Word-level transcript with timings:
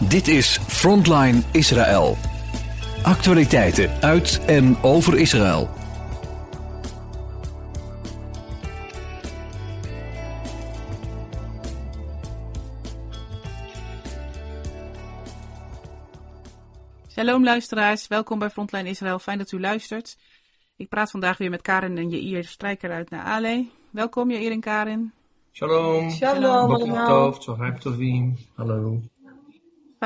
Dit 0.00 0.28
is 0.28 0.58
Frontline 0.58 1.42
Israël. 1.52 2.16
Actualiteiten 3.02 4.02
uit 4.02 4.44
en 4.46 4.82
over 4.82 5.18
Israël. 5.18 5.68
Shalom 17.08 17.44
luisteraars, 17.44 18.06
welkom 18.06 18.38
bij 18.38 18.50
Frontline 18.50 18.88
Israël. 18.88 19.18
Fijn 19.18 19.38
dat 19.38 19.52
u 19.52 19.60
luistert. 19.60 20.16
Ik 20.76 20.88
praat 20.88 21.10
vandaag 21.10 21.38
weer 21.38 21.50
met 21.50 21.62
Karin 21.62 21.98
en 21.98 22.08
Jair 22.08 22.44
Strijker 22.44 22.90
uit 22.92 23.10
naar 23.10 23.24
Ale. 23.24 23.66
Welkom 23.90 24.30
Jair 24.30 24.50
en 24.50 24.60
Karin. 24.60 25.12
Shalom. 25.52 26.10
Shalom 26.10 26.70
allemaal. 26.70 27.34
Hallo. 28.54 29.00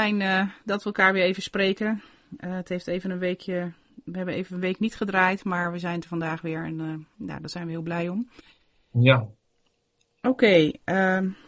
Fijn 0.00 0.20
uh, 0.20 0.42
dat 0.64 0.78
we 0.78 0.84
elkaar 0.84 1.12
weer 1.12 1.22
even 1.22 1.42
spreken. 1.42 2.02
Uh, 2.38 2.54
het 2.54 2.68
heeft 2.68 2.86
even 2.86 3.10
een 3.10 3.18
weekje, 3.18 3.72
we 4.04 4.16
hebben 4.16 4.34
even 4.34 4.54
een 4.54 4.60
week 4.60 4.78
niet 4.78 4.96
gedraaid, 4.96 5.44
maar 5.44 5.72
we 5.72 5.78
zijn 5.78 6.00
er 6.00 6.08
vandaag 6.08 6.40
weer 6.40 6.64
en 6.64 6.78
uh, 6.78 7.26
nou, 7.26 7.40
daar 7.40 7.50
zijn 7.50 7.64
we 7.64 7.70
heel 7.70 7.82
blij 7.82 8.08
om. 8.08 8.30
Ja. 8.90 9.28
Oké, 10.22 10.28
okay, 10.28 10.80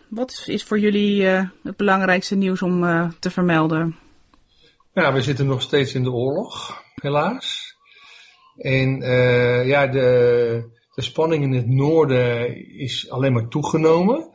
wat 0.08 0.30
is, 0.30 0.48
is, 0.48 0.64
voor 0.64 0.78
jullie 0.78 1.24
het 1.62 1.76
belangrijkste 1.76 2.34
nieuws 2.34 2.62
om 2.62 2.80
te 3.18 3.30
vermelden? 3.30 3.96
Ja, 4.92 5.12
we 5.12 5.22
zitten 5.22 5.46
nog 5.46 5.62
steeds 5.62 5.94
in 5.94 6.02
de 6.02 6.12
oorlog, 6.12 6.82
helaas. 6.94 7.76
En 8.56 9.00
ja, 9.66 9.86
de, 9.86 10.70
de 10.94 11.02
spanning 11.02 11.44
in 11.44 11.52
het 11.52 11.68
noorden 11.68 12.56
is 12.78 13.10
alleen 13.10 13.32
maar 13.32 13.48
toegenomen. 13.48 14.30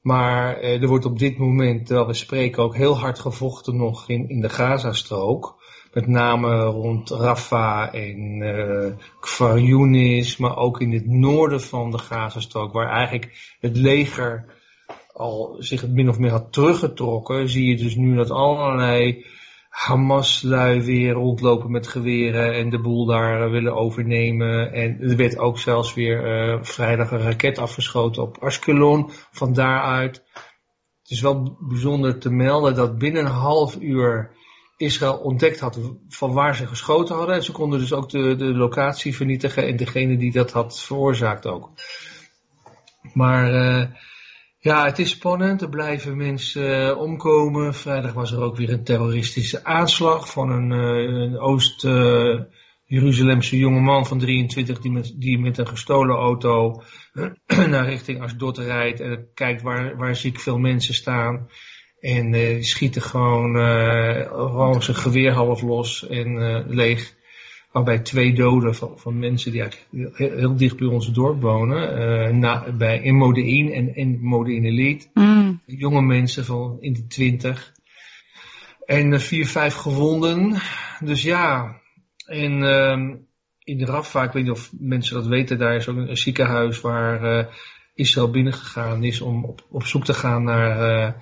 Maar 0.00 0.56
eh, 0.56 0.82
er 0.82 0.88
wordt 0.88 1.04
op 1.04 1.18
dit 1.18 1.38
moment, 1.38 1.86
terwijl 1.86 2.06
we 2.06 2.14
spreken, 2.14 2.62
ook 2.62 2.76
heel 2.76 2.98
hard 2.98 3.18
gevochten 3.18 3.76
nog 3.76 4.08
in, 4.08 4.28
in 4.28 4.40
de 4.40 4.48
Gazastrook. 4.48 5.58
Met 5.92 6.06
name 6.06 6.64
rond 6.64 7.10
Rafah 7.10 7.94
en 7.94 8.40
uh, 9.38 10.38
maar 10.38 10.56
ook 10.56 10.80
in 10.80 10.92
het 10.92 11.06
noorden 11.06 11.60
van 11.60 11.90
de 11.90 11.98
Gazastrook, 11.98 12.72
waar 12.72 12.90
eigenlijk 12.90 13.56
het 13.60 13.76
leger 13.76 14.44
al 15.12 15.56
zich 15.58 15.88
min 15.88 16.08
of 16.08 16.18
meer 16.18 16.30
had 16.30 16.52
teruggetrokken, 16.52 17.48
zie 17.48 17.68
je 17.68 17.76
dus 17.76 17.94
nu 17.94 18.16
dat 18.16 18.30
allerlei 18.30 19.24
Hamas-lui 19.70 20.82
weer 20.82 21.12
rondlopen 21.12 21.70
met 21.70 21.88
geweren 21.88 22.54
en 22.54 22.70
de 22.70 22.80
boel 22.80 23.06
daar 23.06 23.44
uh, 23.44 23.50
willen 23.50 23.74
overnemen. 23.74 24.72
En 24.72 25.00
er 25.00 25.16
werd 25.16 25.38
ook 25.38 25.58
zelfs 25.58 25.94
weer 25.94 26.48
uh, 26.54 26.58
vrijdag 26.62 27.10
een 27.10 27.22
raket 27.22 27.58
afgeschoten 27.58 28.22
op 28.22 28.38
Ashkelon 28.38 29.10
van 29.30 29.52
daaruit. 29.52 30.22
Het 31.02 31.10
is 31.10 31.20
wel 31.20 31.56
bijzonder 31.60 32.18
te 32.18 32.30
melden 32.30 32.74
dat 32.74 32.98
binnen 32.98 33.24
een 33.24 33.30
half 33.30 33.76
uur 33.80 34.30
Israël 34.76 35.16
ontdekt 35.16 35.60
had 35.60 35.78
van 36.08 36.32
waar 36.32 36.56
ze 36.56 36.66
geschoten 36.66 37.16
hadden. 37.16 37.34
En 37.34 37.42
ze 37.42 37.52
konden 37.52 37.78
dus 37.78 37.92
ook 37.92 38.08
de, 38.08 38.36
de 38.36 38.54
locatie 38.54 39.16
vernietigen 39.16 39.66
en 39.66 39.76
degene 39.76 40.16
die 40.16 40.32
dat 40.32 40.52
had 40.52 40.80
veroorzaakt 40.80 41.46
ook. 41.46 41.70
Maar... 43.12 43.52
Uh, 43.52 43.86
ja, 44.62 44.84
het 44.84 44.98
is 44.98 45.10
spannend. 45.10 45.62
Er 45.62 45.68
blijven 45.68 46.16
mensen 46.16 46.88
uh, 46.88 46.98
omkomen. 46.98 47.74
Vrijdag 47.74 48.12
was 48.12 48.32
er 48.32 48.42
ook 48.42 48.56
weer 48.56 48.70
een 48.70 48.84
terroristische 48.84 49.64
aanslag 49.64 50.30
van 50.30 50.50
een, 50.50 50.70
uh, 51.32 51.42
Oost-Jeruzalemse 51.42 53.58
jongeman 53.58 54.06
van 54.06 54.18
23 54.18 54.78
die 54.78 54.90
met, 54.90 55.14
die 55.16 55.38
met 55.38 55.58
een 55.58 55.68
gestolen 55.68 56.16
auto 56.16 56.82
naar 57.70 57.88
richting 57.88 58.22
Asdod 58.22 58.58
rijdt 58.58 59.00
en 59.00 59.28
kijkt 59.34 59.62
waar, 59.62 59.96
waar 59.96 60.16
ziek 60.16 60.40
veel 60.40 60.58
mensen 60.58 60.94
staan. 60.94 61.48
En 62.00 62.30
die 62.30 62.62
schieten 62.62 63.02
gewoon, 63.02 63.54
gewoon 64.26 64.82
zijn 64.82 64.96
geweer 64.96 65.32
half 65.32 65.62
los 65.62 66.08
en 66.08 66.64
leeg. 66.68 67.18
Waarbij 67.70 67.98
twee 67.98 68.34
doden 68.34 68.74
van, 68.74 68.98
van 68.98 69.18
mensen 69.18 69.52
die 69.52 69.60
eigenlijk 69.60 70.14
heel, 70.16 70.36
heel, 70.36 70.56
dicht 70.56 70.76
bij 70.76 70.86
ons 70.86 71.12
dorp 71.12 71.42
wonen, 71.42 71.98
uh, 71.98 72.36
na, 72.36 72.72
bij, 72.72 73.00
in 73.02 73.72
en 73.72 73.96
in 73.96 74.18
Modein 74.20 74.64
Elite. 74.64 75.06
Mm. 75.14 75.60
Jonge 75.66 76.02
mensen 76.02 76.44
van 76.44 76.76
in 76.80 76.92
de 76.92 77.06
twintig. 77.06 77.72
En 78.86 79.12
uh, 79.12 79.18
vier, 79.18 79.46
vijf 79.46 79.74
gewonden. 79.74 80.54
Dus 81.04 81.22
ja, 81.22 81.76
en 82.26 82.62
uh, 82.62 83.16
in 83.58 83.78
de 83.78 83.84
Rafah, 83.84 84.24
ik 84.24 84.32
weet 84.32 84.42
niet 84.42 84.52
of 84.52 84.70
mensen 84.78 85.14
dat 85.14 85.26
weten, 85.26 85.58
daar 85.58 85.74
is 85.74 85.88
ook 85.88 85.96
een, 85.96 86.10
een 86.10 86.16
ziekenhuis 86.16 86.80
waar 86.80 87.38
uh, 87.38 87.46
Israël 87.94 88.30
binnengegaan 88.30 89.04
is 89.04 89.20
om 89.20 89.44
op, 89.44 89.66
op 89.70 89.82
zoek 89.84 90.04
te 90.04 90.14
gaan 90.14 90.44
naar 90.44 91.14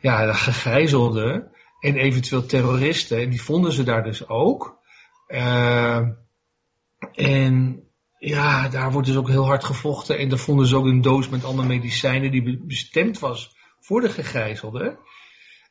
ja, 0.00 0.26
de 0.26 0.34
gegijzelden 0.34 1.50
en 1.80 1.96
eventueel 1.96 2.46
terroristen. 2.46 3.20
En 3.20 3.30
die 3.30 3.42
vonden 3.42 3.72
ze 3.72 3.82
daar 3.82 4.04
dus 4.04 4.28
ook. 4.28 4.84
Uh, 5.28 6.08
en 7.12 7.82
ja, 8.18 8.68
daar 8.68 8.92
wordt 8.92 9.06
dus 9.06 9.16
ook 9.16 9.28
heel 9.28 9.46
hard 9.46 9.64
gevochten. 9.64 10.18
En 10.18 10.28
daar 10.28 10.38
vonden 10.38 10.66
ze 10.66 10.76
ook 10.76 10.84
een 10.84 11.02
doos 11.02 11.28
met 11.28 11.44
allemaal 11.44 11.66
medicijnen 11.66 12.30
die 12.30 12.58
bestemd 12.64 13.18
was 13.18 13.56
voor 13.80 14.00
de 14.00 14.08
gegijzelden. 14.08 14.98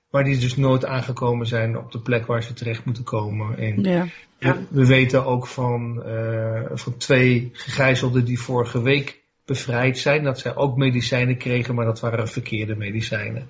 Maar 0.09 0.23
die 0.23 0.37
dus 0.37 0.55
nooit 0.55 0.85
aangekomen 0.85 1.47
zijn 1.47 1.77
op 1.77 1.91
de 1.91 2.01
plek 2.01 2.25
waar 2.25 2.43
ze 2.43 2.53
terecht 2.53 2.85
moeten 2.85 3.03
komen. 3.03 3.57
En 3.57 3.83
ja. 3.83 4.07
Ja, 4.39 4.57
we 4.69 4.85
weten 4.85 5.25
ook 5.25 5.47
van, 5.47 6.03
uh, 6.05 6.61
van 6.73 6.97
twee 6.97 7.49
gegijzelden 7.53 8.25
die 8.25 8.39
vorige 8.39 8.81
week 8.81 9.23
bevrijd 9.45 9.97
zijn. 9.97 10.23
Dat 10.23 10.39
zij 10.39 10.55
ook 10.55 10.77
medicijnen 10.77 11.37
kregen, 11.37 11.75
maar 11.75 11.85
dat 11.85 11.99
waren 11.99 12.27
verkeerde 12.27 12.75
medicijnen. 12.75 13.49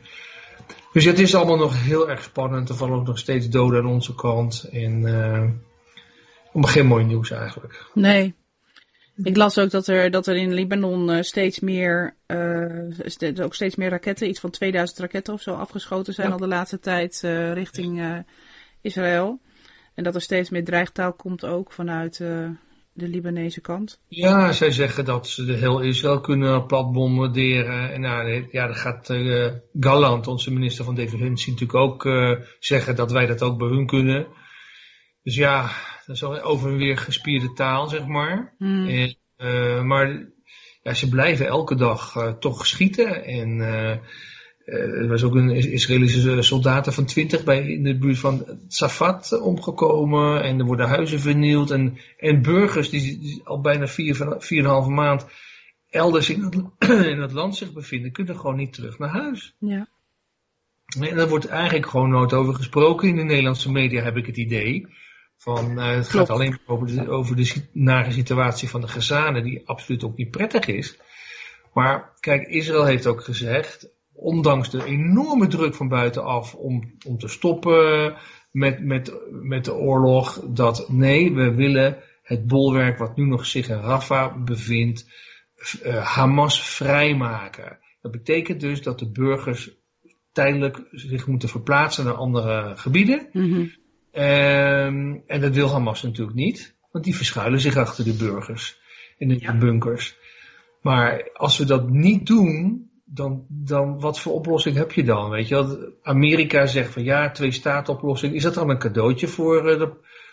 Dus 0.94 1.06
het 1.06 1.20
is 1.20 1.36
allemaal 1.36 1.58
nog 1.58 1.84
heel 1.84 2.10
erg 2.10 2.24
spannend. 2.24 2.70
Er 2.70 2.76
vallen 2.76 2.98
ook 2.98 3.08
nog 3.08 3.18
steeds 3.18 3.50
doden 3.50 3.80
aan 3.80 3.92
onze 3.92 4.16
kant. 4.16 4.70
En 4.72 5.02
uh, 5.02 5.44
maar 6.62 6.70
geen 6.70 6.86
mooi 6.86 7.06
nieuws 7.06 7.32
eigenlijk. 7.32 7.90
Nee. 7.94 8.36
Ik 9.24 9.38
las 9.38 9.58
ook 9.58 9.70
dat 9.70 9.88
er, 9.88 10.12
dat 10.12 10.28
er 10.28 10.36
in 10.36 10.54
Libanon 10.54 11.10
uh, 11.10 11.22
steeds 11.22 11.60
meer, 11.60 12.16
uh, 12.28 13.44
ook 13.44 13.54
steeds 13.54 13.76
meer 13.76 13.90
raketten, 13.90 14.30
iets 14.30 14.40
van 14.40 14.50
2000 14.50 15.00
raketten 15.00 15.34
of 15.34 15.42
zo 15.42 15.54
afgeschoten 15.54 16.14
zijn 16.14 16.28
ja. 16.28 16.34
al 16.34 16.40
de 16.40 16.48
laatste 16.48 16.80
tijd 16.80 17.22
uh, 17.26 17.54
richting 17.54 18.24
Israël. 18.82 19.40
En 19.94 20.04
dat 20.04 20.16
er 20.16 20.22
steeds 20.22 20.50
meer 20.50 20.64
dreigtaal 20.64 21.14
komt 21.14 21.46
ook 21.46 21.72
vanuit 21.72 22.18
de 22.18 23.08
Libanese 23.08 23.62
kant. 23.62 24.00
Ja, 24.08 24.52
zij 24.52 24.72
zeggen 24.72 25.06
dat 25.06 25.28
ze 25.28 25.46
de 25.46 25.54
heel 25.54 25.80
Israël 25.80 26.20
kunnen 26.20 26.66
plat 26.66 26.92
bombarderen. 26.92 27.94
En 27.94 28.02
nou, 28.02 28.48
ja, 28.52 28.66
dan 28.66 28.76
gaat 28.76 29.14
Galland, 29.80 30.28
onze 30.28 30.52
minister 30.52 30.86
van 30.86 30.96
Defensie, 30.96 31.52
natuurlijk 31.52 31.80
ook 31.80 32.08
zeggen 32.60 32.96
dat 32.96 33.12
wij 33.12 33.26
dat 33.26 33.42
ook 33.42 33.58
bij 33.58 33.68
hun 33.68 33.86
kunnen. 33.86 34.28
Dus 35.24 35.36
ja, 35.36 35.70
dat 36.06 36.16
is 36.16 36.24
over 36.24 36.72
en 36.72 36.78
weer 36.78 36.98
gespierde 36.98 37.54
taal, 37.54 37.88
zeg 37.88 38.06
maar. 38.06 38.54
Mm. 38.58 38.88
En, 38.88 39.16
uh, 39.38 39.82
maar 39.82 40.26
ja, 40.84 40.94
ze 40.94 41.10
blijven 41.10 41.48
elke 41.48 41.76
dag 41.76 42.16
uh, 42.16 42.32
toch 42.32 42.68
schieten. 42.68 43.24
En 43.24 43.58
uh, 43.58 43.90
er 44.66 45.08
was 45.08 45.24
ook 45.24 45.36
een 45.36 45.50
Israëlische 45.50 46.42
soldaten 46.42 46.94
van 46.94 47.06
20 47.06 47.44
bij, 47.44 47.68
in 47.68 47.84
de 47.84 47.98
buurt 47.98 48.20
van 48.20 48.60
Safat 48.68 49.40
omgekomen. 49.42 50.44
En 50.44 50.60
er 50.60 50.66
worden 50.66 50.88
huizen 50.88 51.20
vernield. 51.20 51.72
En, 51.72 51.98
en 52.18 52.42
burgers 52.42 52.90
die, 52.90 53.20
die 53.20 53.42
al 53.44 53.62
bijna 53.62 53.88
4,5 53.88 53.92
vier, 53.94 54.36
vier 54.40 54.92
maand 54.92 55.26
elders 55.90 56.30
in 56.30 56.42
het, 56.42 56.56
in 57.14 57.22
het 57.22 57.32
land 57.32 57.56
zich 57.56 57.74
bevinden, 57.74 58.12
kunnen 58.12 58.36
gewoon 58.36 58.56
niet 58.56 58.74
terug 58.74 59.00
naar 59.00 59.10
huis. 59.10 59.56
Ja. 59.60 59.88
En 61.00 61.16
daar 61.16 61.30
wordt 61.30 61.48
eigenlijk 61.48 61.88
gewoon 61.88 62.10
nooit 62.10 62.34
over 62.34 62.54
gesproken 62.54 63.08
in 63.08 63.16
de 63.16 63.24
Nederlandse 63.24 63.72
media, 63.72 64.04
heb 64.04 64.18
ik 64.18 64.26
het 64.26 64.38
idee. 64.38 64.88
Van, 65.38 65.80
uh, 65.80 65.96
het 65.96 66.10
gaat 66.10 66.30
alleen 66.30 66.60
over 66.66 66.88
de, 66.88 67.10
over 67.10 67.36
de 67.36 67.66
nare 67.72 68.12
situatie 68.12 68.70
van 68.70 68.82
de 68.82 68.88
Gazanen, 68.88 69.44
die 69.44 69.68
absoluut 69.68 70.04
ook 70.04 70.18
niet 70.18 70.32
prettig 70.32 70.66
is. 70.66 71.00
Maar 71.74 72.14
kijk, 72.20 72.48
Israël 72.48 72.86
heeft 72.86 73.08
ook 73.08 73.24
gezegd, 73.24 73.90
ondanks 74.14 74.70
de 74.70 74.86
enorme 74.86 75.48
druk 75.48 75.76
van 75.76 75.88
buitenaf 75.88 76.54
om, 76.54 76.98
om 77.06 77.18
te 77.18 77.28
stoppen 77.28 78.16
met, 78.52 78.84
met, 78.84 79.14
met 79.32 79.66
de 79.66 79.74
oorlog, 79.74 80.42
dat 80.48 80.90
nee, 80.90 81.34
we 81.34 81.54
willen 81.54 81.98
het 82.24 82.48
bolwerk 82.48 82.98
wat 82.98 83.16
nu 83.16 83.26
nog 83.26 83.46
zich 83.46 83.70
in 83.70 83.80
Rafah 83.80 84.44
bevindt, 84.44 85.06
uh, 85.84 86.06
Hamas 86.06 86.76
vrijmaken. 86.76 87.80
Dat 88.02 88.12
betekent 88.12 88.60
dus 88.60 88.82
dat 88.82 89.00
de 89.00 89.12
burgers 89.12 89.72
tijdelijk 90.32 90.82
zich 90.92 91.28
moeten 91.28 91.50
verplaatsen 91.50 92.06
naar 92.06 92.14
andere 92.14 92.72
gebieden. 92.76 93.30
Mm 93.32 93.52
-hmm. 93.52 93.72
Um, 94.18 95.24
en 95.28 95.42
dat 95.42 95.56
wil 95.56 95.70
Hamas 95.70 96.04
natuurlijk 96.04 96.38
niet, 96.38 96.76
want 96.92 97.04
die 97.06 97.16
verschuilen 97.16 97.60
zich 97.60 97.76
achter 97.76 98.04
de 98.04 98.14
burgers 98.14 98.80
in 99.18 99.28
de 99.28 99.58
bunkers. 99.60 100.18
Maar 100.82 101.30
als 101.34 101.58
we 101.58 101.66
dat 101.66 101.90
niet 101.90 102.28
doen, 102.28 102.90
dan, 103.06 103.46
dan 103.50 104.00
wat 104.00 104.20
voor 104.20 104.34
oplossing 104.34 104.76
heb 104.76 104.92
je 104.92 105.04
dan? 105.04 105.30
Weet 105.30 105.48
je, 105.48 105.56
dat 105.56 105.80
Amerika 106.02 106.66
zegt 106.66 106.94
van 106.94 107.04
ja, 107.04 107.32
twee 107.32 107.52
staat 107.52 107.90
oplossing. 107.90 108.34
Is 108.34 108.44
dat 108.44 108.54
dan 108.54 108.70
een 108.70 108.78
cadeautje 108.78 109.28
voor, 109.28 109.72
uh, 109.72 109.80
de, 109.80 109.92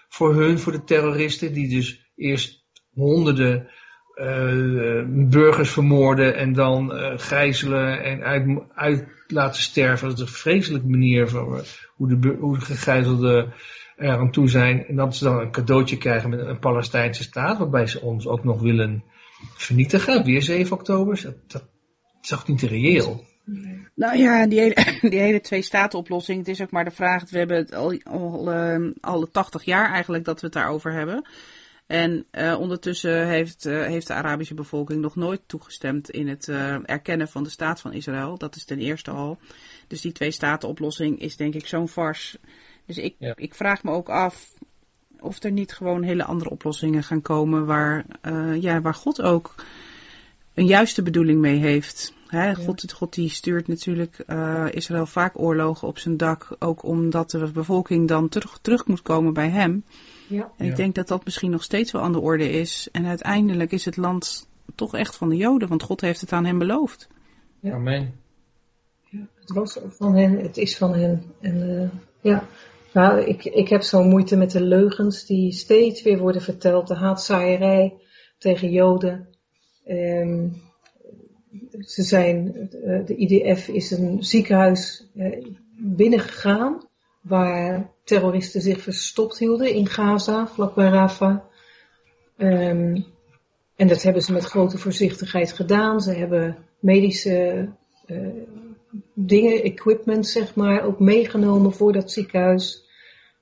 voor 0.09 0.35
hun, 0.35 0.59
voor 0.59 0.73
de 0.73 0.85
terroristen, 0.85 1.53
die 1.53 1.69
dus 1.69 2.13
eerst 2.17 2.65
honderden 2.93 3.69
uh, 4.15 5.03
burgers 5.09 5.71
vermoorden 5.71 6.37
en 6.37 6.53
dan 6.53 6.95
uh, 6.95 7.13
gijzelen 7.17 8.05
en 8.05 8.23
uit, 8.23 8.61
uit, 8.75 9.05
laten 9.27 9.63
sterven. 9.63 10.09
Dat 10.09 10.17
is 10.17 10.23
een 10.23 10.29
vreselijke 10.29 10.89
manier 10.89 11.29
van 11.29 11.63
hoe 11.95 12.09
de, 12.09 12.37
hoe 12.41 12.59
de 12.59 12.65
gegijzelden 12.65 13.53
er 13.97 14.19
aan 14.19 14.31
toe 14.31 14.49
zijn. 14.49 14.87
En 14.87 14.97
dat 14.97 15.17
ze 15.17 15.25
dan 15.25 15.41
een 15.41 15.51
cadeautje 15.51 15.99
krijgen 15.99 16.31
met 16.31 16.41
een 16.41 16.59
Palestijnse 16.59 17.23
staat, 17.23 17.59
waarbij 17.59 17.87
ze 17.87 18.01
ons 18.01 18.27
ook 18.27 18.45
nog 18.45 18.61
willen 18.61 19.05
vernietigen. 19.55 20.25
Weer 20.25 20.43
7 20.43 20.77
oktober. 20.77 21.21
Dat, 21.23 21.35
dat 21.47 21.69
is 22.23 22.29
toch 22.29 22.49
niet 22.49 22.63
reëel? 22.63 23.25
Nou 23.95 24.19
ja, 24.19 24.47
die 24.47 24.61
hele, 24.61 24.75
die 25.11 25.19
hele 25.19 25.41
twee-staten-oplossing, 25.41 26.39
het 26.39 26.49
is 26.49 26.63
ook 26.63 26.71
maar 26.71 26.85
de 26.85 26.91
vraag, 26.91 27.31
we 27.31 27.39
hebben 27.39 27.57
het 27.57 27.75
al, 27.75 28.01
al, 28.03 28.53
uh, 28.53 28.91
al 29.01 29.31
80 29.31 29.65
jaar 29.65 29.91
eigenlijk 29.91 30.25
dat 30.25 30.41
we 30.41 30.47
het 30.47 30.55
daarover 30.55 30.93
hebben. 30.93 31.27
En 31.93 32.27
uh, 32.33 32.57
ondertussen 32.61 33.29
heeft, 33.29 33.67
uh, 33.67 33.85
heeft 33.85 34.07
de 34.07 34.13
Arabische 34.13 34.55
bevolking 34.55 35.01
nog 35.01 35.17
nooit 35.17 35.41
toegestemd 35.47 36.11
in 36.11 36.29
het 36.29 36.49
uh, 36.49 36.89
erkennen 36.89 37.29
van 37.29 37.43
de 37.43 37.51
staat 37.51 37.81
van 37.81 37.93
Israël. 37.93 38.39
Dat 38.39 38.57
is 38.57 38.65
ten 38.65 38.79
eerste 38.79 39.11
al. 39.11 39.39
Dus 39.87 40.01
die 40.01 40.13
twee-staten-oplossing 40.13 41.21
is 41.21 41.37
denk 41.37 41.55
ik 41.55 41.67
zo'n 41.67 41.89
vars. 41.89 42.37
Dus 42.87 42.99
ik, 42.99 43.15
ja. 43.19 43.33
ik 43.37 43.55
vraag 43.55 43.83
me 43.83 43.91
ook 43.91 44.09
af 44.09 44.53
of 45.21 45.43
er 45.43 45.53
niet 45.53 45.73
gewoon 45.73 46.03
hele 46.03 46.25
andere 46.25 46.51
oplossingen 46.51 47.03
gaan 47.03 47.23
komen 47.23 47.67
waar, 47.67 48.05
ja, 48.61 48.81
waar 48.81 48.95
God 48.95 49.23
ook 49.23 49.55
een 50.55 50.67
juiste 50.67 51.03
bedoeling 51.03 51.41
mee 51.41 51.59
heeft. 51.59 52.15
Hè, 52.27 52.55
God, 52.55 52.93
God 52.93 53.15
die 53.15 53.31
stuurt 53.31 53.69
natuurlijk 53.69 54.25
Israël 54.71 55.07
vaak 55.07 55.39
oorlogen 55.39 55.89
op 55.89 55.99
zijn 55.99 56.17
dak, 56.17 56.57
ook 56.59 56.83
omdat 56.83 57.31
de 57.31 57.51
bevolking 57.53 58.09
dan 58.09 58.29
terug, 58.29 58.59
terug 58.63 58.87
moet 58.87 59.03
komen 59.03 59.33
bij 59.33 59.49
hem. 59.49 59.85
Ja. 60.33 60.53
En 60.57 60.67
ik 60.67 60.77
denk 60.77 60.95
dat 60.95 61.09
dat 61.09 61.25
misschien 61.25 61.51
nog 61.51 61.63
steeds 61.63 61.93
wel 61.93 62.03
aan 62.03 62.13
de 62.13 62.21
orde 62.21 62.51
is. 62.51 62.89
En 62.93 63.07
uiteindelijk 63.07 63.73
is 63.73 63.85
het 63.85 63.97
land 63.97 64.49
toch 64.75 64.95
echt 64.95 65.17
van 65.17 65.29
de 65.29 65.37
Joden, 65.37 65.69
want 65.69 65.83
God 65.83 66.01
heeft 66.01 66.21
het 66.21 66.33
aan 66.33 66.45
hen 66.45 66.59
beloofd. 66.59 67.09
Ja. 67.61 67.73
Amen. 67.73 68.15
Ja, 69.01 69.27
het 69.41 69.51
was 69.53 69.79
van 69.89 70.17
hen, 70.17 70.39
het 70.39 70.57
is 70.57 70.77
van 70.77 70.95
hen. 70.95 71.23
En 71.41 71.57
uh, 71.57 71.89
ja, 72.21 72.47
nou, 72.93 73.21
ik, 73.21 73.45
ik 73.45 73.69
heb 73.69 73.83
zo'n 73.83 74.09
moeite 74.09 74.37
met 74.37 74.51
de 74.51 74.63
leugens 74.63 75.27
die 75.27 75.53
steeds 75.53 76.03
weer 76.03 76.19
worden 76.19 76.43
verteld, 76.43 76.89
de 76.89 76.95
haatzaaierij 76.95 77.95
tegen 78.39 78.71
Joden. 78.71 79.29
Um, 79.89 80.63
ze 81.81 82.03
zijn, 82.03 82.55
eh, 82.71 83.07
de 83.07 83.17
IDF 83.17 83.69
is 83.69 83.91
een 83.91 84.25
ziekenhuis 84.25 85.07
eh, 85.15 85.45
binnengegaan 85.77 86.87
waar 87.23 87.91
terroristen 88.05 88.61
zich 88.61 88.81
verstopt 88.81 89.39
hielden 89.39 89.75
in 89.75 89.87
Gaza, 89.87 90.47
vlakbij 90.47 90.89
Rafah. 90.89 91.39
Um, 92.37 93.07
en 93.77 93.89
dat 93.89 94.03
hebben 94.03 94.23
ze 94.23 94.33
met 94.33 94.45
grote 94.45 94.79
voorzichtigheid 94.79 95.53
gedaan. 95.53 96.01
Ze 96.01 96.13
hebben 96.13 96.57
medische 96.81 97.69
uh, 98.07 98.29
dingen, 99.15 99.63
equipment 99.63 100.27
zeg 100.27 100.55
maar, 100.55 100.85
ook 100.85 100.99
meegenomen 100.99 101.73
voor 101.73 101.93
dat 101.93 102.11
ziekenhuis. 102.11 102.85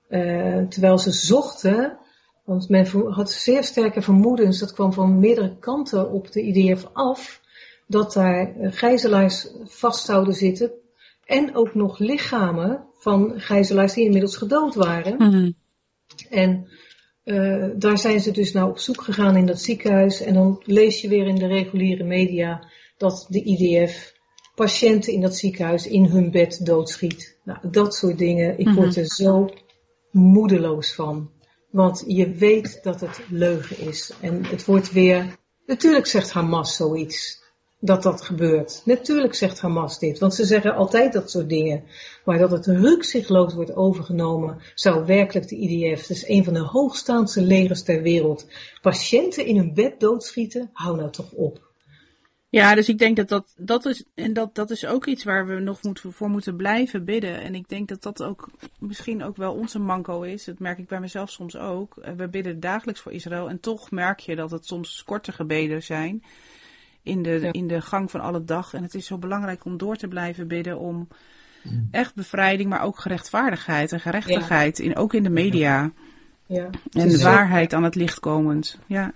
Uh, 0.08 0.66
terwijl 0.68 0.98
ze 0.98 1.10
zochten, 1.10 1.98
want 2.44 2.68
men 2.68 2.86
had 3.10 3.30
zeer 3.30 3.64
sterke 3.64 4.02
vermoedens, 4.02 4.58
dat 4.58 4.72
kwam 4.72 4.92
van 4.92 5.18
meerdere 5.18 5.56
kanten 5.58 6.10
op 6.10 6.32
de 6.32 6.42
IDF 6.42 6.88
af, 6.92 7.40
dat 7.86 8.12
daar 8.12 8.54
gijzelaars 8.60 9.48
vast 9.64 10.04
zouden 10.04 10.34
zitten 10.34 10.70
en 11.24 11.54
ook 11.54 11.74
nog 11.74 11.98
lichamen 11.98 12.84
van 13.00 13.32
gijzelaars 13.36 13.94
die 13.94 14.04
inmiddels 14.04 14.36
gedood 14.36 14.74
waren. 14.74 15.14
Mm-hmm. 15.18 15.54
En 16.28 16.68
uh, 17.24 17.66
daar 17.76 17.98
zijn 17.98 18.20
ze 18.20 18.30
dus 18.30 18.52
nou 18.52 18.70
op 18.70 18.78
zoek 18.78 19.02
gegaan 19.02 19.36
in 19.36 19.46
dat 19.46 19.60
ziekenhuis. 19.60 20.20
En 20.20 20.34
dan 20.34 20.62
lees 20.64 21.00
je 21.00 21.08
weer 21.08 21.26
in 21.26 21.34
de 21.34 21.46
reguliere 21.46 22.04
media 22.04 22.68
dat 22.96 23.26
de 23.28 23.42
IDF 23.42 24.12
patiënten 24.54 25.12
in 25.12 25.20
dat 25.20 25.36
ziekenhuis 25.36 25.86
in 25.86 26.04
hun 26.04 26.30
bed 26.30 26.66
doodschiet. 26.66 27.38
Nou, 27.44 27.58
dat 27.70 27.94
soort 27.94 28.18
dingen. 28.18 28.58
Ik 28.58 28.68
word 28.68 28.96
er 28.96 29.06
zo 29.06 29.50
moedeloos 30.10 30.94
van. 30.94 31.30
Want 31.70 32.04
je 32.06 32.30
weet 32.30 32.78
dat 32.82 33.00
het 33.00 33.20
leugen 33.28 33.78
is. 33.88 34.12
En 34.20 34.44
het 34.44 34.64
wordt 34.64 34.92
weer. 34.92 35.38
Natuurlijk 35.66 36.06
zegt 36.06 36.30
Hamas 36.30 36.76
zoiets 36.76 37.39
dat 37.80 38.02
dat 38.02 38.22
gebeurt. 38.22 38.82
Natuurlijk 38.84 39.34
zegt 39.34 39.60
Hamas 39.60 39.98
dit, 39.98 40.18
want 40.18 40.34
ze 40.34 40.44
zeggen 40.44 40.74
altijd 40.74 41.12
dat 41.12 41.30
soort 41.30 41.48
dingen. 41.48 41.84
Maar 42.24 42.38
dat 42.38 42.50
het 42.50 42.66
rukzichtloos 42.66 43.54
wordt 43.54 43.74
overgenomen, 43.74 44.58
zou 44.74 45.06
werkelijk 45.06 45.48
de 45.48 45.56
IDF, 45.56 46.06
dus 46.06 46.28
een 46.28 46.44
van 46.44 46.54
de 46.54 46.60
hoogstaandste 46.60 47.42
legers 47.42 47.82
ter 47.82 48.02
wereld, 48.02 48.46
patiënten 48.82 49.46
in 49.46 49.56
hun 49.56 49.74
bed 49.74 50.00
doodschieten, 50.00 50.70
hou 50.72 50.96
nou 50.96 51.10
toch 51.10 51.32
op. 51.32 51.68
Ja, 52.48 52.74
dus 52.74 52.88
ik 52.88 52.98
denk 52.98 53.16
dat 53.16 53.28
dat, 53.28 53.54
dat 53.56 53.84
is, 53.86 54.04
en 54.14 54.32
dat, 54.32 54.54
dat 54.54 54.70
is 54.70 54.86
ook 54.86 55.06
iets 55.06 55.24
waar 55.24 55.46
we 55.46 55.60
nog 55.60 55.82
moet, 55.82 56.00
voor 56.08 56.28
moeten 56.28 56.56
blijven 56.56 57.04
bidden. 57.04 57.40
En 57.40 57.54
ik 57.54 57.68
denk 57.68 57.88
dat 57.88 58.02
dat 58.02 58.22
ook 58.22 58.50
misschien 58.78 59.22
ook 59.22 59.36
wel 59.36 59.54
onze 59.54 59.78
manco 59.78 60.22
is. 60.22 60.44
Dat 60.44 60.58
merk 60.58 60.78
ik 60.78 60.88
bij 60.88 61.00
mezelf 61.00 61.30
soms 61.30 61.56
ook. 61.56 61.94
We 62.16 62.28
bidden 62.28 62.60
dagelijks 62.60 63.00
voor 63.00 63.12
Israël 63.12 63.48
en 63.48 63.60
toch 63.60 63.90
merk 63.90 64.20
je 64.20 64.36
dat 64.36 64.50
het 64.50 64.66
soms 64.66 65.02
korte 65.04 65.32
gebeden 65.32 65.82
zijn 65.82 66.22
in 67.02 67.22
de, 67.22 67.48
in 67.50 67.66
de 67.66 67.80
gang 67.80 68.10
van 68.10 68.20
alle 68.20 68.44
dag. 68.44 68.74
En 68.74 68.82
het 68.82 68.94
is 68.94 69.06
zo 69.06 69.18
belangrijk 69.18 69.64
om 69.64 69.76
door 69.76 69.96
te 69.96 70.08
blijven 70.08 70.48
bidden 70.48 70.78
om 70.78 71.08
mm. 71.62 71.88
echt 71.90 72.14
bevrijding, 72.14 72.68
maar 72.68 72.82
ook 72.82 72.98
gerechtvaardigheid 72.98 73.92
en 73.92 74.00
gerechtigheid, 74.00 74.78
in, 74.78 74.96
ook 74.96 75.14
in 75.14 75.22
de 75.22 75.30
media. 75.30 75.92
Ja. 76.46 76.70
En 76.92 77.08
de 77.08 77.22
waarheid 77.22 77.72
aan 77.72 77.84
het 77.84 77.94
licht 77.94 78.20
komend. 78.20 78.78
Ja. 78.86 79.12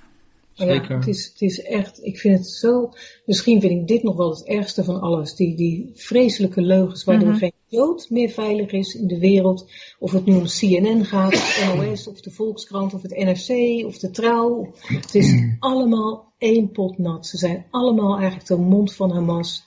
Zeker. 0.53 0.91
Ja, 0.91 0.97
het 0.97 1.07
is, 1.07 1.25
het 1.25 1.41
is 1.41 1.63
echt, 1.63 2.05
ik 2.05 2.19
vind 2.19 2.39
het 2.39 2.47
zo, 2.47 2.93
misschien 3.27 3.61
vind 3.61 3.73
ik 3.73 3.89
dit 3.89 4.03
nog 4.03 4.17
wel 4.17 4.31
het 4.31 4.45
ergste 4.45 4.85
van 4.85 5.01
alles. 5.01 5.35
Die, 5.35 5.57
die 5.57 5.91
vreselijke 5.95 6.61
leugens 6.61 7.05
waardoor 7.05 7.29
mm 7.29 7.37
geen 7.37 7.53
Jood 7.75 8.06
meer 8.11 8.29
veilig 8.29 8.73
is 8.73 8.94
in 8.94 9.06
de 9.06 9.19
wereld. 9.19 9.71
Of 9.99 10.12
het 10.12 10.25
nu 10.25 10.35
om 10.35 10.47
CNN 10.47 11.05
gaat, 11.05 11.35
of 11.35 11.75
NOS, 11.76 12.06
of 12.12 12.21
de 12.21 12.31
Volkskrant, 12.31 12.94
of 12.94 13.03
het 13.03 13.17
NRC, 13.17 13.85
of 13.87 13.99
de 13.99 14.11
Trouw. 14.11 14.75
Het 14.81 15.15
is 15.15 15.35
allemaal 15.59 16.32
één 16.38 16.71
pot 16.71 16.99
nat. 16.99 17.26
Ze 17.26 17.37
zijn 17.37 17.67
allemaal 17.71 18.17
eigenlijk 18.17 18.47
de 18.47 18.56
mond 18.56 18.94
van 18.94 19.11
Hamas. 19.11 19.65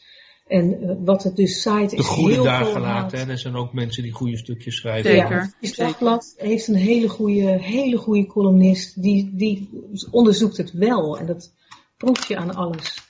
En 0.47 0.83
uh, 0.83 0.91
wat 1.05 1.23
het 1.23 1.35
dus 1.35 1.61
zaait 1.61 1.91
is 1.91 1.97
De 1.97 2.03
goede 2.03 2.41
dagen 2.41 2.81
laten. 2.81 3.29
Er 3.29 3.37
zijn 3.37 3.55
ook 3.55 3.73
mensen 3.73 4.03
die 4.03 4.11
goede 4.11 4.37
stukjes 4.37 4.75
schrijven. 4.75 5.11
Zeker. 5.11 5.53
Het 5.59 5.75
Dagblad 5.75 6.33
heeft 6.37 6.67
een 6.67 6.75
hele 6.75 7.09
goede, 7.09 7.61
hele 7.61 7.97
goede 7.97 8.25
columnist. 8.25 9.01
Die, 9.01 9.31
die 9.35 9.69
onderzoekt 10.11 10.57
het 10.57 10.71
wel. 10.71 11.17
En 11.17 11.25
dat 11.25 11.53
proef 11.97 12.27
je 12.27 12.37
aan 12.37 12.55
alles. 12.55 13.06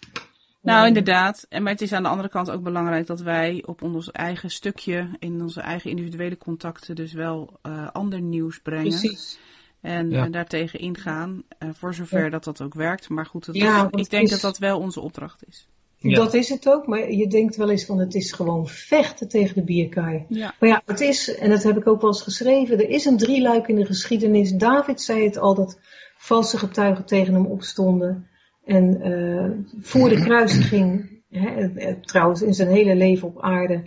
Nou, 0.73 0.87
inderdaad. 0.87 1.45
En 1.49 1.63
maar 1.63 1.71
het 1.71 1.81
is 1.81 1.93
aan 1.93 2.03
de 2.03 2.09
andere 2.09 2.29
kant 2.29 2.51
ook 2.51 2.63
belangrijk 2.63 3.07
dat 3.07 3.21
wij 3.21 3.63
op 3.65 3.81
ons 3.81 4.11
eigen 4.11 4.49
stukje, 4.49 5.09
in 5.19 5.41
onze 5.41 5.61
eigen 5.61 5.89
individuele 5.89 6.37
contacten, 6.37 6.95
dus 6.95 7.13
wel 7.13 7.59
uh, 7.67 7.87
ander 7.91 8.21
nieuws 8.21 8.59
brengen. 8.59 8.87
Precies. 8.87 9.39
En, 9.81 10.09
ja. 10.09 10.23
en 10.23 10.31
daartegen 10.31 10.79
ingaan, 10.79 11.43
uh, 11.59 11.69
voor 11.73 11.93
zover 11.93 12.23
ja. 12.23 12.29
dat 12.29 12.43
dat 12.43 12.61
ook 12.61 12.73
werkt. 12.73 13.09
Maar 13.09 13.25
goed, 13.25 13.49
ja, 13.51 13.87
is, 13.91 14.01
ik 14.01 14.09
denk 14.09 14.23
is... 14.23 14.29
dat 14.29 14.41
dat 14.41 14.57
wel 14.57 14.79
onze 14.79 14.99
opdracht 14.99 15.43
is. 15.47 15.67
Ja. 15.97 16.15
Dat 16.15 16.33
is 16.33 16.49
het 16.49 16.69
ook, 16.69 16.87
maar 16.87 17.11
je 17.11 17.27
denkt 17.27 17.55
wel 17.55 17.69
eens 17.69 17.85
van 17.85 17.99
het 17.99 18.15
is 18.15 18.31
gewoon 18.31 18.67
vechten 18.67 19.27
tegen 19.27 19.55
de 19.55 19.63
bierkaai. 19.63 20.25
Ja. 20.29 20.53
Maar 20.59 20.69
ja, 20.69 20.81
het 20.85 20.99
is, 20.99 21.35
en 21.35 21.49
dat 21.49 21.63
heb 21.63 21.77
ik 21.77 21.87
ook 21.87 22.01
wel 22.01 22.09
eens 22.09 22.21
geschreven, 22.21 22.77
er 22.77 22.89
is 22.89 23.05
een 23.05 23.17
drieluik 23.17 23.67
in 23.67 23.75
de 23.75 23.85
geschiedenis. 23.85 24.51
David 24.51 25.01
zei 25.01 25.23
het 25.23 25.37
al, 25.37 25.55
dat 25.55 25.79
valse 26.17 26.57
getuigen 26.57 27.05
tegen 27.05 27.33
hem 27.33 27.45
opstonden. 27.45 28.27
En 28.67 29.07
uh, 29.07 29.51
voor 29.81 30.09
de 30.09 30.21
kruisiging, 30.21 31.21
hè, 31.29 31.95
trouwens 32.01 32.41
in 32.41 32.53
zijn 32.53 32.69
hele 32.69 32.95
leven 32.95 33.27
op 33.27 33.41
aarde, 33.41 33.83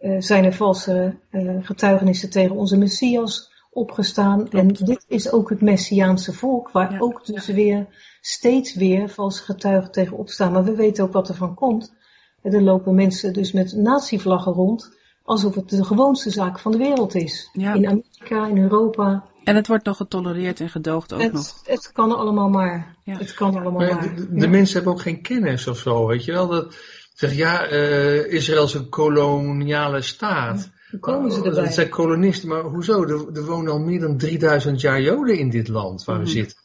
uh, 0.00 0.20
zijn 0.20 0.44
er 0.44 0.52
valse 0.52 1.14
uh, 1.30 1.56
getuigenissen 1.60 2.30
tegen 2.30 2.56
onze 2.56 2.76
Messias 2.76 3.52
opgestaan. 3.70 4.48
En 4.50 4.68
dit 4.68 5.04
is 5.08 5.32
ook 5.32 5.50
het 5.50 5.60
Messiaanse 5.60 6.32
volk, 6.32 6.70
waar 6.70 6.92
ja. 6.92 6.98
ook 6.98 7.26
dus 7.26 7.46
ja. 7.46 7.54
weer 7.54 7.86
steeds 8.20 8.74
weer 8.74 9.08
valse 9.08 9.42
getuigen 9.42 9.90
tegen 9.92 10.16
opstaan. 10.16 10.52
Maar 10.52 10.64
we 10.64 10.74
weten 10.74 11.04
ook 11.04 11.12
wat 11.12 11.28
er 11.28 11.34
van 11.34 11.54
komt. 11.54 11.94
Er 12.42 12.62
lopen 12.62 12.94
mensen 12.94 13.32
dus 13.32 13.52
met 13.52 13.72
natievlaggen 13.76 14.52
rond, 14.52 14.98
alsof 15.22 15.54
het 15.54 15.68
de 15.68 15.84
gewoonste 15.84 16.30
zaak 16.30 16.58
van 16.58 16.72
de 16.72 16.78
wereld 16.78 17.14
is. 17.14 17.50
Ja. 17.52 17.74
In 17.74 17.86
Amerika, 17.86 18.46
in 18.46 18.58
Europa. 18.58 19.24
En 19.44 19.56
het 19.56 19.66
wordt 19.66 19.84
nog 19.84 19.96
getolereerd 19.96 20.60
en 20.60 20.68
gedoogd 20.68 21.12
ook 21.12 21.22
het, 21.22 21.32
nog. 21.32 21.60
Het 21.64 21.90
kan 21.92 22.16
allemaal 22.16 22.48
maar. 22.48 22.96
Ja. 23.04 23.16
Het 23.16 23.34
kan 23.34 23.54
allemaal 23.54 23.72
maar. 23.72 23.94
maar. 23.94 24.14
De, 24.14 24.34
de 24.34 24.48
mensen 24.48 24.74
hebben 24.74 24.92
ook 24.92 25.00
geen 25.00 25.22
kennis 25.22 25.66
of 25.66 25.78
zo, 25.78 26.06
weet 26.06 26.24
je 26.24 26.32
wel. 26.32 26.48
Dat, 26.48 26.76
zeg 27.14 27.34
ja, 27.34 27.70
uh, 27.70 28.32
Israël 28.32 28.64
is 28.64 28.74
een 28.74 28.88
koloniale 28.88 30.02
staat. 30.02 30.70
Hoe 30.90 31.00
komen 31.00 31.32
ze 31.32 31.42
erbij? 31.42 31.64
Dat 31.64 31.74
zijn 31.74 31.88
kolonisten, 31.88 32.48
maar 32.48 32.62
hoezo? 32.62 33.02
Er, 33.02 33.26
er, 33.32 33.44
wonen 33.44 33.72
al 33.72 33.78
meer 33.78 34.00
dan 34.00 34.16
3000 34.16 34.80
jaar 34.80 35.00
Joden 35.00 35.38
in 35.38 35.50
dit 35.50 35.68
land 35.68 36.04
waar 36.04 36.16
mm. 36.16 36.22
we 36.22 36.28
mhm. 36.28 36.38
zitten. 36.38 36.58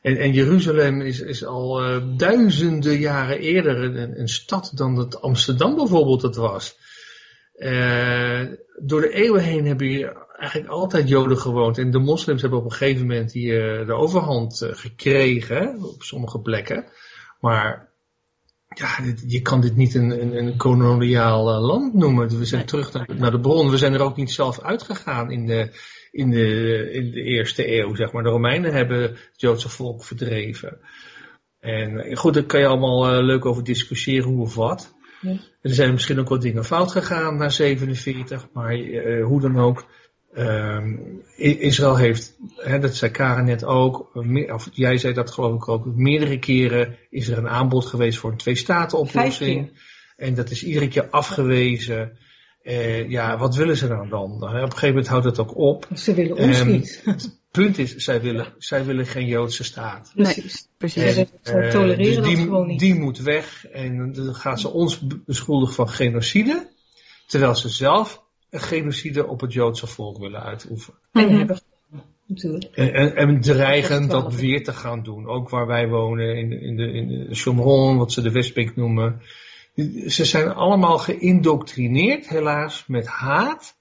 En, 0.00 0.16
en, 0.16 0.32
Jeruzalem 0.32 1.00
is, 1.00 1.20
is 1.20 1.44
al 1.44 1.84
uh, 1.84 2.16
duizenden 2.16 2.98
jaren 2.98 3.38
eerder 3.38 3.82
een, 3.82 4.20
een, 4.20 4.28
stad 4.28 4.70
dan 4.74 4.94
dat 4.94 5.20
Amsterdam 5.20 5.74
bijvoorbeeld 5.74 6.22
het 6.22 6.36
was. 6.36 6.76
Uh, 7.56 8.40
door 8.76 9.00
de 9.00 9.10
eeuwen 9.12 9.42
heen 9.42 9.66
hebben 9.66 9.86
hier 9.86 10.16
eigenlijk 10.42 10.72
altijd 10.72 11.08
Joden 11.08 11.38
gewoond. 11.38 11.78
En 11.78 11.90
de 11.90 11.98
moslims 11.98 12.40
hebben 12.40 12.58
op 12.58 12.64
een 12.64 12.72
gegeven 12.72 13.06
moment 13.06 13.32
hier 13.32 13.86
de 13.86 13.94
overhand 13.94 14.68
gekregen 14.70 15.82
op 15.82 16.02
sommige 16.02 16.40
plekken. 16.40 16.84
Maar 17.40 17.88
ja, 18.68 18.88
je 19.26 19.42
kan 19.42 19.60
dit 19.60 19.76
niet 19.76 19.94
een, 19.94 20.10
een, 20.22 20.36
een 20.36 20.56
koloniaal 20.56 21.60
land 21.60 21.94
noemen. 21.94 22.38
We 22.38 22.44
zijn 22.44 22.60
Nee. 22.60 22.68
terug 22.68 22.92
naar, 22.92 23.08
naar 23.16 23.30
de 23.30 23.40
bron. 23.40 23.70
We 23.70 23.76
zijn 23.76 23.94
er 23.94 24.02
ook 24.02 24.16
niet 24.16 24.30
zelf 24.30 24.60
uitgegaan 24.60 25.30
in 25.30 25.46
de, 25.46 25.70
in, 26.10 26.30
de, 26.30 26.88
in 26.92 27.10
de 27.10 27.22
eerste 27.22 27.78
eeuw, 27.78 27.94
zeg 27.94 28.12
maar. 28.12 28.22
De 28.22 28.28
Romeinen 28.28 28.72
hebben 28.72 29.02
het 29.02 29.30
Joodse 29.36 29.68
volk 29.68 30.04
verdreven. 30.04 30.78
En 31.60 31.98
eh, 31.98 32.16
goed, 32.16 32.34
daar 32.34 32.42
kan 32.42 32.60
je 32.60 32.66
allemaal 32.66 33.08
eh, 33.08 33.24
leuk 33.24 33.44
over 33.46 33.64
discussiëren 33.64 34.28
hoe 34.28 34.40
of 34.40 34.54
wat. 34.54 34.94
Ja. 35.20 35.30
Er 35.60 35.74
zijn 35.74 35.92
misschien 35.92 36.18
ook 36.20 36.28
wat 36.28 36.42
dingen 36.42 36.64
fout 36.64 36.92
gegaan 36.92 37.36
na 37.36 37.48
47, 37.48 38.48
maar 38.52 38.72
eh, 38.72 39.24
hoe 39.24 39.40
dan 39.40 39.58
ook. 39.58 39.84
Ehm, 40.34 40.96
Israël 41.36 41.96
heeft, 41.96 42.36
hè, 42.56 42.78
dat 42.78 42.94
zei 42.96 43.10
Karen 43.10 43.44
net 43.44 43.64
ook, 43.64 44.10
of 44.52 44.68
jij 44.72 44.96
zei 44.96 45.12
dat 45.12 45.30
geloof 45.30 45.54
ik 45.54 45.68
ook, 45.68 45.86
meerdere 45.86 46.38
keren 46.38 46.96
is 47.10 47.28
er 47.28 47.38
een 47.38 47.48
aanbod 47.48 47.86
geweest 47.86 48.18
voor 48.18 48.30
een 48.30 48.36
twee-staten-oplossing. 48.36 49.70
En 50.16 50.34
dat 50.34 50.50
is 50.50 50.64
iedere 50.64 50.88
keer 50.88 51.08
afgewezen. 51.10 52.18
Eh, 52.62 53.10
ja, 53.10 53.38
wat 53.38 53.54
willen 53.56 53.76
ze 53.76 53.88
nou 53.88 54.08
dan? 54.08 54.32
Op 54.32 54.42
een 54.52 54.62
gegeven 54.62 54.88
moment 54.88 55.06
houdt 55.06 55.24
het 55.24 55.38
ook 55.38 55.56
op. 55.56 55.86
Ze 55.94 56.14
willen 56.14 56.36
ons 56.36 56.58
Ehm, 56.60 56.70
niet. 56.70 57.02
Punt 57.50 57.78
is, 57.78 57.94
zij 57.96 58.20
willen, 58.20 58.46
zij 58.58 58.84
willen 58.84 59.06
geen 59.06 59.26
Joodse 59.26 59.64
staat. 59.64 60.12
Nee. 60.14 60.44
Precies. 60.78 61.14
Ze 61.14 61.26
Eh, 61.42 61.70
tolereren 61.70 61.96
dus 61.96 62.24
die, 62.24 62.36
dat 62.36 62.44
gewoon 62.44 62.66
niet. 62.66 62.78
Die 62.78 62.94
moet 62.94 63.18
weg 63.18 63.66
en 63.66 64.12
dan 64.12 64.34
gaat 64.34 64.60
ze 64.60 64.68
ons 64.68 65.06
beschuldigen 65.26 65.74
van 65.74 65.88
genocide. 65.88 66.70
Terwijl 67.26 67.54
ze 67.54 67.68
zelf 67.68 68.21
een 68.52 68.60
genocide 68.60 69.26
op 69.26 69.40
het 69.40 69.52
Joodse 69.52 69.86
volk 69.86 70.18
willen 70.18 70.42
uitoefenen. 70.42 70.98
En 71.12 71.24
Mhm. 71.26 71.36
hebben 71.36 71.56
gedaan, 71.56 72.04
natuurlijk. 72.26 72.64
En, 72.74 72.92
en, 72.94 73.16
en 73.16 73.40
dreigen 73.40 74.08
Dat 74.08 74.34
weer 74.34 74.64
te 74.64 74.72
gaan 74.72 75.02
doen. 75.02 75.26
Ook 75.26 75.48
waar 75.48 75.66
wij 75.66 75.88
wonen, 75.88 76.36
in, 76.36 76.48
de- 76.50 76.60
in, 76.60 76.76
de, 76.76 76.92
in 76.92 77.08
de 77.08 77.34
Shomron, 77.34 77.96
wat 77.96 78.12
ze 78.12 78.22
de 78.22 78.30
Westbank 78.30 78.76
noemen. 78.76 79.20
Ze 80.06 80.24
zijn 80.24 80.48
allemaal 80.52 80.98
geïndoctrineerd, 80.98 82.28
helaas, 82.28 82.84
met 82.86 83.06
haat 83.06 83.76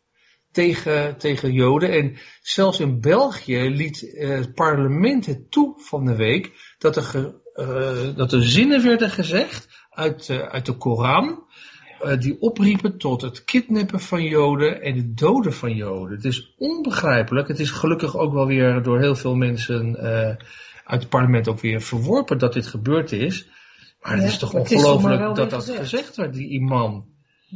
tegen, 0.51 1.17
tegen 1.17 1.53
Joden. 1.53 1.91
En 1.91 2.17
zelfs 2.41 2.79
in 2.79 3.01
België 3.01 3.69
liet 3.69 4.13
eh, 4.15 4.29
het 4.29 4.53
parlement 4.53 5.25
het 5.25 5.51
toe 5.51 5.73
van 5.77 6.05
de 6.05 6.15
week 6.15 6.75
dat 6.77 6.95
er, 6.95 7.03
ge- 7.03 7.39
eh, 7.53 8.15
dat 8.15 8.31
er 8.31 8.43
zinnen 8.43 8.83
werden 8.83 9.09
gezegd 9.09 9.67
uit, 9.89 10.29
eh, 10.29 10.37
uit 10.39 10.65
de 10.65 10.73
Koran. 10.77 11.43
Eh, 12.03 12.19
die 12.19 12.41
opriepen 12.41 12.97
tot 12.97 13.21
het 13.21 13.43
kidnappen 13.43 13.99
van 13.99 14.23
Joden 14.23 14.81
en 14.81 14.95
het 14.95 15.17
doden 15.17 15.53
van 15.53 15.75
Joden. 15.75 16.15
Het 16.15 16.25
is 16.25 16.53
onbegrijpelijk. 16.57 17.47
Het 17.47 17.59
is 17.59 17.69
gelukkig 17.69 18.17
ook 18.17 18.33
wel 18.33 18.47
weer 18.47 18.83
door 18.83 18.99
heel 18.99 19.15
veel 19.15 19.35
mensen 19.35 19.95
eh, 19.95 20.35
uit 20.85 21.01
het 21.01 21.09
parlement 21.09 21.47
ook 21.47 21.59
weer 21.59 21.81
verworpen 21.81 22.37
dat 22.37 22.53
dit 22.53 22.67
gebeurd 22.67 23.11
is. 23.11 23.47
Maar 24.01 24.13
het 24.13 24.21
Ja, 24.21 24.27
is 24.27 24.37
toch 24.37 24.51
het 24.51 24.71
is 24.71 24.81
wel 24.81 24.95
ongelooflijk 24.95 25.35
dat 25.35 25.49
dat 25.49 25.59
gezegd. 25.59 25.79
gezegd 25.79 26.15
werd, 26.15 26.33
die 26.33 26.49
imam. 26.49 27.05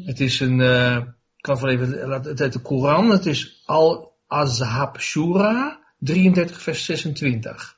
Het 0.06 0.20
is 0.20 0.40
een, 0.40 0.62
eh, 0.62 0.96
ik 1.36 1.42
kan 1.42 1.58
van 1.58 1.70
even, 1.70 2.08
laat 2.08 2.26
het 2.26 2.42
uit 2.42 2.54
de 2.54 2.60
Koran, 2.60 3.10
het 3.10 3.26
is 3.26 3.62
Al-Azhab 3.66 5.00
Shura 5.00 5.80
33 6.00 6.62
vers 6.62 6.86
26. 6.86 7.76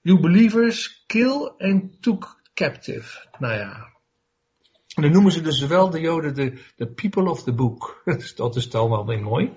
You 0.00 0.20
believers 0.20 1.04
kill 1.06 1.52
and 1.58 2.02
took 2.02 2.40
captive. 2.54 3.26
Nou 3.38 3.54
ja. 3.54 3.88
En 5.00 5.06
dan 5.06 5.14
noemen 5.14 5.32
ze 5.32 5.42
dus 5.42 5.66
wel 5.66 5.90
de 5.90 6.00
Joden 6.00 6.34
de, 6.34 6.52
de 6.76 6.86
people 6.86 7.30
of 7.30 7.42
the 7.42 7.52
book. 7.52 8.02
Dat 8.36 8.56
is 8.56 8.70
dan 8.70 8.90
wel 8.90 9.06
weer 9.06 9.22
mooi. 9.22 9.52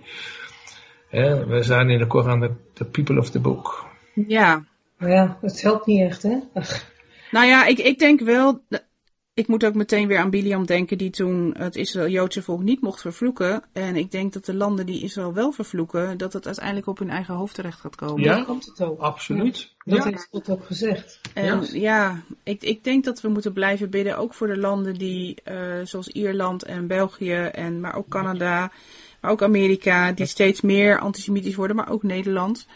Hè, 1.10 1.46
we 1.46 1.64
zijn 1.64 1.90
in 1.90 2.00
de 2.00 2.08
Koran 2.08 2.40
de, 2.40 2.52
de 2.74 2.86
people 2.86 3.20
of 3.20 3.30
the 3.30 3.40
book. 3.40 3.86
Ja. 4.28 4.66
Maar 4.98 5.10
ja, 5.10 5.38
het 5.42 5.62
helpt 5.62 5.86
niet 5.86 6.02
echt, 6.02 6.24
hè? 6.24 6.40
Ach, 6.54 6.86
Nou 7.32 7.46
ja, 7.46 7.66
ik, 7.66 7.78
ik 7.78 8.00
denk 8.00 8.20
wel. 8.20 8.64
Ik 9.36 9.48
moet 9.48 9.66
ook 9.66 9.74
meteen 9.74 10.08
weer 10.08 10.18
aan 10.18 10.30
Biliam 10.30 10.66
denken, 10.66 10.98
die 10.98 11.10
toen 11.10 11.54
het 11.58 11.75
Israël-Joodse 11.75 12.42
volk 12.42 12.63
niet 12.63 12.82
mocht 12.82 13.02
vervloeken. 13.02 13.63
En 13.72 13.96
ik 13.96 14.12
denk 14.12 14.34
dat 14.34 14.46
de 14.46 14.54
landen 14.54 14.86
die 14.86 15.04
Israël 15.04 15.34
wel 15.34 15.52
vervloeken, 15.52 16.18
dat 16.18 16.34
het 16.34 16.46
uiteindelijk 16.46 16.88
op 16.88 17.00
hun 17.00 17.10
eigen 17.10 17.34
hoofd 17.34 17.56
terecht 17.56 17.80
gaat 17.80 17.96
komen. 17.96 18.24
Ja? 18.24 18.36
daar 18.36 18.46
komt 18.46 18.66
het 18.66 18.82
ook. 18.82 19.00
Absoluut. 19.00 19.74
Dat 19.86 19.98
Ja. 19.98 20.04
heeft 20.04 20.28
God 20.32 20.50
ook 20.50 20.66
gezegd. 20.66 21.20
En 21.34 21.46
Ja. 21.46 21.68
ja, 21.72 22.22
ik, 22.44 22.62
ik 22.62 22.84
denk 22.84 23.04
dat 23.04 23.22
we 23.22 23.28
moeten 23.28 23.54
blijven 23.54 23.90
bidden, 23.90 24.18
ook 24.18 24.34
voor 24.34 24.48
de 24.48 24.58
landen 24.58 24.94
die, 24.94 25.42
eh, 25.44 25.58
zoals 25.84 26.08
Ierland 26.08 26.63
en 26.63 26.88
België, 26.88 27.34
en, 27.34 27.80
maar 27.80 27.96
ook 27.96 28.08
Canada, 28.10 28.72
maar 29.22 29.32
ook 29.32 29.44
Amerika, 29.44 30.12
die 30.12 30.25
steeds 30.25 30.62
meer 30.62 31.00
antisemitisch 31.00 31.56
worden, 31.56 31.75
maar 31.75 31.90
ook 31.90 32.04
Nederland. 32.04 32.68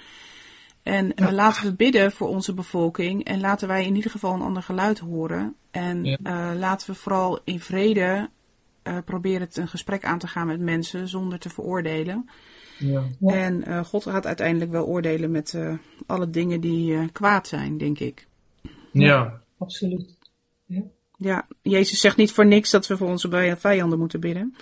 En 0.84 1.16
eh, 1.16 1.32
laten 1.32 1.64
we 1.64 1.74
bidden 1.74 2.12
voor 2.12 2.28
onze 2.28 2.54
bevolking 2.54 3.24
en 3.24 3.40
laten 3.40 3.68
wij 3.68 3.86
in 3.86 3.96
ieder 3.96 4.12
geval 4.12 4.34
een 4.34 4.42
ander 4.42 4.64
geluid 4.64 5.00
horen. 5.00 5.56
En 5.78 6.04
Ja. 6.04 6.18
eh, 6.24 6.52
laten 6.60 6.90
we 6.90 6.96
vooral 6.96 7.40
in 7.44 7.60
vrede 7.60 8.30
eh, 8.84 8.98
proberen 9.06 9.42
het 9.42 9.58
een 9.58 9.68
gesprek 9.68 10.06
aan 10.06 10.20
te 10.20 10.28
gaan 10.28 10.48
met 10.48 10.60
mensen 10.60 11.08
zonder 11.08 11.40
te 11.40 11.50
veroordelen. 11.50 12.30
Ja. 12.78 13.04
Ja. 13.20 13.34
En 13.34 13.64
eh, 13.64 13.84
God 13.84 14.04
gaat 14.04 14.26
uiteindelijk 14.26 14.72
wel 14.72 14.86
oordelen 14.86 15.32
met 15.32 15.54
eh, 15.54 15.74
alle 16.06 16.30
dingen 16.30 16.62
die 16.62 16.94
eh, 16.96 17.04
kwaad 17.12 17.48
zijn, 17.48 17.78
denk 17.78 18.00
ik. 18.00 18.28
ja. 18.92 19.42
Absoluut. 19.60 20.16
Ja, 21.18 21.48
Jezus 21.62 22.00
zegt 22.00 22.18
niet 22.18 22.32
voor 22.32 22.46
niks 22.46 22.70
dat 22.70 22.88
we 22.88 22.98
voor 22.98 23.08
onze 23.08 23.56
vijanden 23.60 24.00
moeten 24.00 24.20
bidden. 24.20 24.56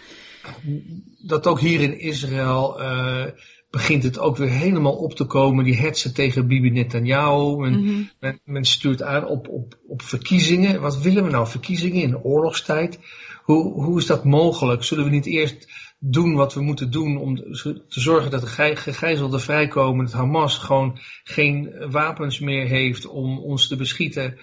dat 1.17 1.47
ook 1.47 1.59
hier 1.59 1.81
in 1.81 1.99
Israël 1.99 2.81
eh, 2.81 3.25
begint 3.75 4.03
het 4.03 4.19
ook 4.19 4.37
weer 4.37 4.49
helemaal 4.49 4.95
op 4.95 5.13
te 5.15 5.23
komen. 5.25 5.63
Die 5.65 5.75
hetsen 5.75 6.13
tegen 6.13 6.47
Bibi 6.47 6.69
Netanyahu. 6.69 7.57
Men, 7.57 7.83
Mhm. 7.83 8.01
men, 8.19 8.39
men 8.43 8.65
stuurt 8.65 9.01
aan 9.01 9.27
op, 9.27 9.47
op, 9.49 9.77
op 9.87 10.01
verkiezingen. 10.01 10.81
Wat 10.81 11.01
willen 11.01 11.23
we 11.23 11.29
nou? 11.29 11.47
Verkiezingen 11.47 12.01
in 12.01 12.09
de 12.09 12.23
oorlogstijd? 12.23 12.99
Hoe, 13.43 13.83
hoe 13.83 13.97
is 13.99 14.05
dat 14.05 14.23
mogelijk? 14.25 14.83
Zullen 14.83 15.03
we 15.03 15.09
niet 15.09 15.25
eerst 15.25 15.67
doen 15.99 16.33
wat 16.35 16.53
we 16.53 16.61
moeten 16.61 16.91
doen 16.91 17.17
om 17.17 17.35
te 17.35 17.83
zorgen 17.87 18.31
dat 18.31 18.41
de 18.41 18.47
gij- 18.47 18.75
gegijzelden 18.75 19.41
vrijkomen? 19.41 20.05
Dat 20.05 20.13
Hamas 20.13 20.57
gewoon 20.57 20.99
geen 21.23 21.73
wapens 21.91 22.39
meer 22.39 22.67
heeft 22.67 23.07
om 23.07 23.39
ons 23.39 23.67
te 23.67 23.75
beschieten. 23.75 24.37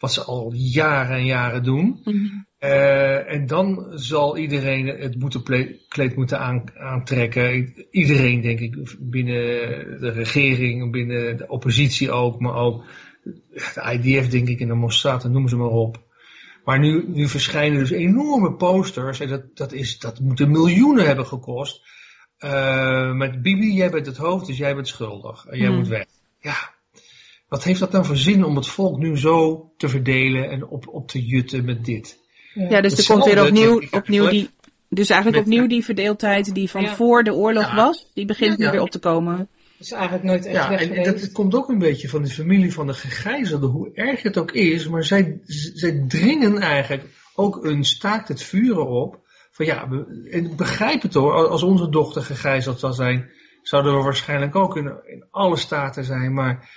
Wat 0.00 0.12
ze 0.12 0.24
al 0.24 0.52
jaren 0.54 1.16
en 1.16 1.24
jaren 1.24 1.62
doen. 1.62 2.00
Mhm. 2.04 2.26
Eh, 2.58 3.32
en 3.32 3.46
dan 3.46 3.86
zal 3.94 4.36
iedereen 4.36 4.86
het 4.86 5.18
boetekleed 5.18 6.16
moeten 6.16 6.38
aan, 6.38 6.64
aantrekken. 6.78 7.74
Iedereen, 7.90 8.40
denk 8.40 8.60
ik, 8.60 8.76
binnen 8.98 9.36
de 10.00 10.10
regering, 10.10 10.92
binnen 10.92 11.36
de 11.36 11.48
oppositie 11.48 12.10
ook, 12.10 12.40
maar 12.40 12.54
ook 12.54 12.84
de 13.52 13.98
IDF, 14.00 14.28
denk 14.28 14.48
ik, 14.48 14.60
en 14.60 14.68
de 14.68 14.74
Mossad, 14.74 15.28
noem 15.28 15.48
ze 15.48 15.56
maar 15.56 15.68
op. 15.68 16.02
Maar 16.64 16.78
nu, 16.78 17.04
nu 17.08 17.28
verschijnen 17.28 17.78
dus 17.78 17.90
enorme 17.90 18.52
posters, 18.52 19.20
en 19.20 19.28
dat, 19.28 19.56
dat, 19.56 19.72
is, 19.72 19.98
dat 19.98 20.20
moeten 20.20 20.50
miljoenen 20.50 21.06
hebben 21.06 21.26
gekost. 21.26 21.82
Eh, 22.38 23.12
met 23.12 23.42
Bibi, 23.42 23.72
jij 23.72 23.90
bent 23.90 24.06
het 24.06 24.16
hoofd, 24.16 24.46
dus 24.46 24.56
jij 24.56 24.74
bent 24.74 24.88
schuldig. 24.88 25.46
En 25.46 25.58
jij 25.58 25.66
Hmm. 25.68 25.76
moet 25.76 25.88
weg. 25.88 26.06
Ja, 26.38 26.74
wat 27.50 27.64
heeft 27.64 27.80
dat 27.80 27.92
nou 27.92 28.04
voor 28.04 28.16
zin 28.16 28.44
om 28.44 28.56
het 28.56 28.66
volk 28.66 28.98
nu 28.98 29.18
zo 29.18 29.70
te 29.76 29.88
verdelen 29.88 30.50
en 30.50 30.66
op, 30.66 30.88
op 30.88 31.08
te 31.08 31.24
jutten 31.26 31.64
met 31.64 31.84
dit? 31.84 32.18
Ja, 32.54 32.80
dus 32.80 32.98
er 32.98 33.14
komt 33.14 33.24
weer 33.24 33.44
opnieuw, 33.46 33.82
opnieuw 33.90 34.28
die, 34.28 34.50
dus 34.88 35.10
eigenlijk 35.10 35.44
Met- 35.44 35.54
opnieuw 35.54 35.68
die 35.68 35.84
verdeeldheid 35.84 36.54
die 36.54 36.70
van 36.70 36.82
Ja. 36.82 36.94
voor 36.94 37.22
de 37.24 37.34
oorlog 37.34 37.66
Ja. 37.66 37.74
was, 37.74 38.10
die 38.14 38.24
begint 38.24 38.50
Ja, 38.50 38.56
nu 38.58 38.64
ja. 38.64 38.70
weer 38.70 38.80
op 38.80 38.90
te 38.90 38.98
komen. 38.98 39.36
Dat 39.36 39.46
is 39.78 39.92
eigenlijk 39.92 40.24
nooit 40.24 40.44
echt 40.46 40.54
Ja, 40.56 40.68
weg 40.68 40.88
en, 40.90 41.04
dat 41.04 41.32
komt 41.32 41.54
ook 41.54 41.68
een 41.68 41.78
beetje 41.78 42.08
van 42.08 42.22
de 42.22 42.30
familie 42.30 42.72
van 42.72 42.86
de 42.86 42.94
gegijzelden, 42.94 43.70
hoe 43.70 43.90
erg 43.94 44.22
het 44.22 44.38
ook 44.38 44.52
is, 44.52 44.88
maar 44.88 45.04
zij, 45.04 45.40
zij 45.74 46.04
dringen 46.08 46.58
eigenlijk 46.58 47.04
ook 47.34 47.64
een 47.64 47.84
staakt 47.84 48.28
het 48.28 48.42
vuren 48.42 48.86
op. 48.88 49.18
Van 49.50 49.66
ja, 49.66 49.88
we- 49.88 50.28
en 50.30 50.56
begrijp 50.56 51.02
het 51.02 51.14
hoor, 51.14 51.48
als 51.48 51.62
onze 51.62 51.88
dochter 51.88 52.22
gegijzeld 52.22 52.80
zou 52.80 52.92
zijn, 52.92 53.30
zouden 53.62 53.96
we 53.96 54.02
waarschijnlijk 54.02 54.56
ook 54.56 54.76
in, 54.76 54.86
in 55.06 55.24
alle 55.30 55.56
staten 55.56 56.04
zijn, 56.04 56.34
maar 56.34 56.68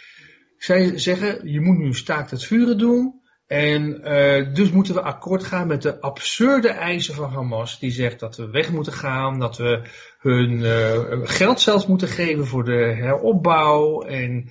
zij 0.64 0.98
zeggen, 0.98 1.52
je 1.52 1.62
moet 1.62 1.78
nu 1.78 1.94
staakt 1.94 2.32
het 2.32 2.44
vuren 2.46 2.78
doen. 2.78 3.22
En 3.48 4.04
eh, 4.04 4.54
dus 4.54 4.72
moeten 4.72 4.94
we 4.94 5.02
akkoord 5.02 5.44
gaan 5.44 5.68
met 5.68 5.82
de 5.82 6.02
absurde 6.02 6.68
eisen 6.70 7.14
van 7.16 7.30
Hamas. 7.30 7.80
Die 7.80 7.92
zegt 7.92 8.20
dat 8.20 8.36
we 8.38 8.50
weg 8.50 8.72
moeten 8.72 8.94
gaan, 8.94 9.40
dat 9.40 9.58
we 9.58 9.82
hun 10.20 10.64
eh, 10.66 11.20
geld 11.24 11.62
zelfs 11.62 11.88
moeten 11.88 12.08
geven 12.08 12.48
voor 12.48 12.64
de 12.64 12.96
heropbouw 13.00 14.02
en 14.02 14.50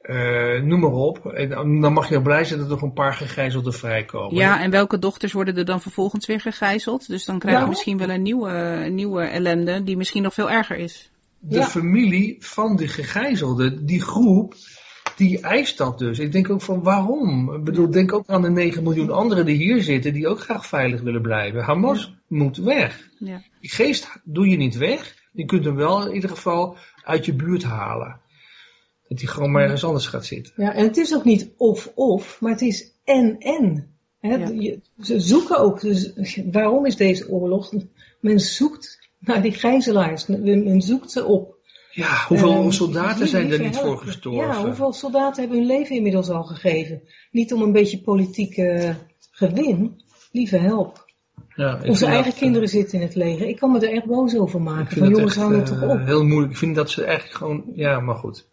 eh, 0.00 0.62
noem 0.62 0.80
maar 0.80 0.90
op. 0.90 1.26
En 1.26 1.48
dan 1.80 1.92
mag 1.92 2.08
je 2.08 2.14
er 2.14 2.22
blij 2.22 2.44
zijn 2.44 2.58
dat 2.58 2.68
er 2.68 2.74
nog 2.74 2.82
een 2.82 2.92
paar 2.92 3.14
gegijzelden 3.14 3.72
vrijkomen. 3.74 4.36
Ja, 4.36 4.62
en 4.62 4.70
welke 4.70 4.98
dochters 4.98 5.32
worden 5.32 5.56
er 5.56 5.64
dan 5.64 5.80
vervolgens 5.80 6.26
weer 6.26 6.40
gegijzeld? 6.40 7.06
Dus 7.08 7.24
dan 7.24 7.38
krijgen 7.38 7.60
we 7.60 7.66
Ja. 7.66 7.72
misschien 7.72 7.98
wel 7.98 8.10
een 8.10 8.22
nieuwe, 8.22 8.86
nieuwe 8.90 9.22
ellende 9.22 9.82
die 9.84 9.96
misschien 9.96 10.22
nog 10.22 10.34
veel 10.34 10.50
erger 10.50 10.76
is. 10.76 11.10
de 11.38 11.56
Ja. 11.58 11.66
familie 11.66 12.36
van 12.40 12.76
de 12.76 12.88
gegijzelden, 12.88 13.86
die 13.86 14.02
groep, 14.02 14.54
die 15.16 15.40
eist 15.40 15.78
dat 15.78 15.98
dus. 15.98 16.18
Ik 16.18 16.32
denk 16.32 16.50
ook 16.50 16.62
van 16.62 16.82
waarom? 16.82 17.54
Ik 17.54 17.64
bedoel, 17.64 17.90
denk 17.90 18.12
ook 18.12 18.26
aan 18.26 18.42
de 18.42 18.50
9 18.50 18.82
miljoen 18.82 19.10
anderen 19.10 19.46
die 19.46 19.56
hier 19.56 19.82
zitten, 19.82 20.12
die 20.12 20.28
ook 20.28 20.40
graag 20.40 20.66
veilig 20.66 21.00
willen 21.00 21.22
blijven. 21.22 21.62
Hamas 21.62 22.14
moet 22.28 22.56
weg. 22.56 23.08
Ja. 23.18 23.42
Die 23.60 23.70
geest 23.70 24.08
doe 24.24 24.48
je 24.48 24.56
niet 24.56 24.76
weg. 24.76 25.14
Je 25.32 25.44
kunt 25.44 25.64
hem 25.64 25.76
wel 25.76 26.06
in 26.06 26.14
ieder 26.14 26.30
geval 26.30 26.76
uit 27.04 27.24
je 27.24 27.34
buurt 27.34 27.62
halen. 27.62 28.20
Dat 29.08 29.20
hij 29.20 29.28
gewoon 29.28 29.50
maar 29.50 29.62
ergens 29.62 29.84
anders 29.84 30.06
gaat 30.06 30.26
zitten. 30.26 30.52
Ja, 30.56 30.74
en 30.74 30.84
het 30.86 30.96
is 30.96 31.14
ook 31.14 31.24
niet 31.24 31.50
of-of, 31.56 32.40
maar 32.40 32.50
het 32.50 32.60
is 32.60 32.92
en-en. 33.04 33.90
Ja. 34.20 34.52
Ze 35.00 35.20
zoeken 35.20 35.58
ook, 35.58 35.80
dus 35.80 36.12
waarom 36.52 36.86
is 36.86 36.96
deze 36.96 37.28
oorlog? 37.28 37.72
Men 38.20 38.40
zoekt 38.40 39.10
naar 39.18 39.42
die 39.42 39.52
gijzelaars, 39.52 40.26
men 40.26 40.80
zoekt 40.80 41.10
ze 41.10 41.24
op. 41.24 41.51
Ja, 41.94 42.24
hoeveel 42.28 42.64
uh, 42.64 42.70
soldaten 42.70 43.28
zijn 43.28 43.52
er 43.52 43.60
niet 43.60 43.76
voor 43.76 43.98
gestorven? 43.98 44.46
Ja, 44.46 44.64
hoeveel 44.64 44.92
soldaten 44.92 45.40
hebben 45.40 45.58
hun 45.58 45.66
leven 45.66 45.96
inmiddels 45.96 46.30
al 46.30 46.42
gegeven? 46.42 47.02
Niet 47.30 47.52
om 47.52 47.62
een 47.62 47.72
beetje 47.72 48.00
politieke 48.00 48.96
gewin, 49.30 50.00
lieve 50.32 50.56
help. 50.56 51.10
Ja, 51.54 51.78
Onze 51.86 52.06
eigen 52.06 52.30
dat, 52.30 52.38
kinderen 52.38 52.68
zitten 52.68 52.98
in 52.98 53.06
het 53.06 53.14
leger. 53.14 53.48
Ik 53.48 53.56
kan 53.56 53.72
me 53.72 53.80
er 53.80 53.92
echt 53.92 54.04
boos 54.04 54.36
over 54.36 54.62
maken. 54.62 54.96
Van 54.96 55.08
jongens, 55.08 55.36
hou 55.36 55.56
het 55.56 55.66
toch 55.66 55.82
op. 55.82 56.04
Heel 56.04 56.24
moeilijk. 56.24 56.52
Ik 56.52 56.58
vind 56.58 56.74
dat 56.74 56.90
ze 56.90 57.04
eigenlijk 57.04 57.36
gewoon, 57.36 57.64
ja, 57.74 58.00
maar 58.00 58.14
goed. 58.14 58.46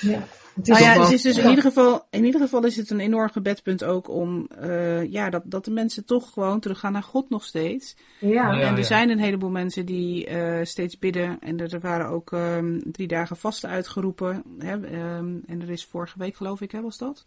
Ja. 0.00 0.26
Het 0.54 0.68
is 0.68 0.78
nou 0.78 0.84
ja, 0.84 1.02
het 1.02 1.12
is 1.12 1.22
dus 1.22 1.38
in, 1.38 1.48
ieder 1.48 1.64
geval, 1.64 2.06
in 2.10 2.24
ieder 2.24 2.40
geval 2.40 2.64
is 2.64 2.76
het 2.76 2.90
een 2.90 3.00
enorm 3.00 3.30
gebedpunt 3.30 3.84
ook 3.84 4.08
om 4.08 4.48
uh, 4.62 5.12
ja, 5.12 5.30
dat, 5.30 5.42
dat 5.44 5.64
de 5.64 5.70
mensen 5.70 6.04
toch 6.04 6.32
gewoon 6.32 6.60
teruggaan 6.60 6.92
naar 6.92 7.02
God 7.02 7.30
nog 7.30 7.44
steeds. 7.44 7.96
Ja. 8.20 8.50
En 8.50 8.58
er 8.58 8.76
ja. 8.76 8.82
zijn 8.82 9.10
een 9.10 9.18
heleboel 9.18 9.50
mensen 9.50 9.86
die 9.86 10.30
uh, 10.30 10.58
steeds 10.62 10.98
bidden. 10.98 11.38
En 11.40 11.60
er, 11.60 11.74
er 11.74 11.80
waren 11.80 12.06
ook 12.06 12.30
um, 12.30 12.82
drie 12.92 13.08
dagen 13.08 13.36
vasten 13.36 13.70
uitgeroepen. 13.70 14.42
Hè, 14.58 14.72
um, 14.74 15.42
en 15.46 15.62
er 15.62 15.70
is 15.70 15.84
vorige 15.84 16.18
week 16.18 16.36
geloof 16.36 16.60
ik, 16.60 16.70
hè, 16.70 16.80
was 16.80 16.98
dat? 16.98 17.24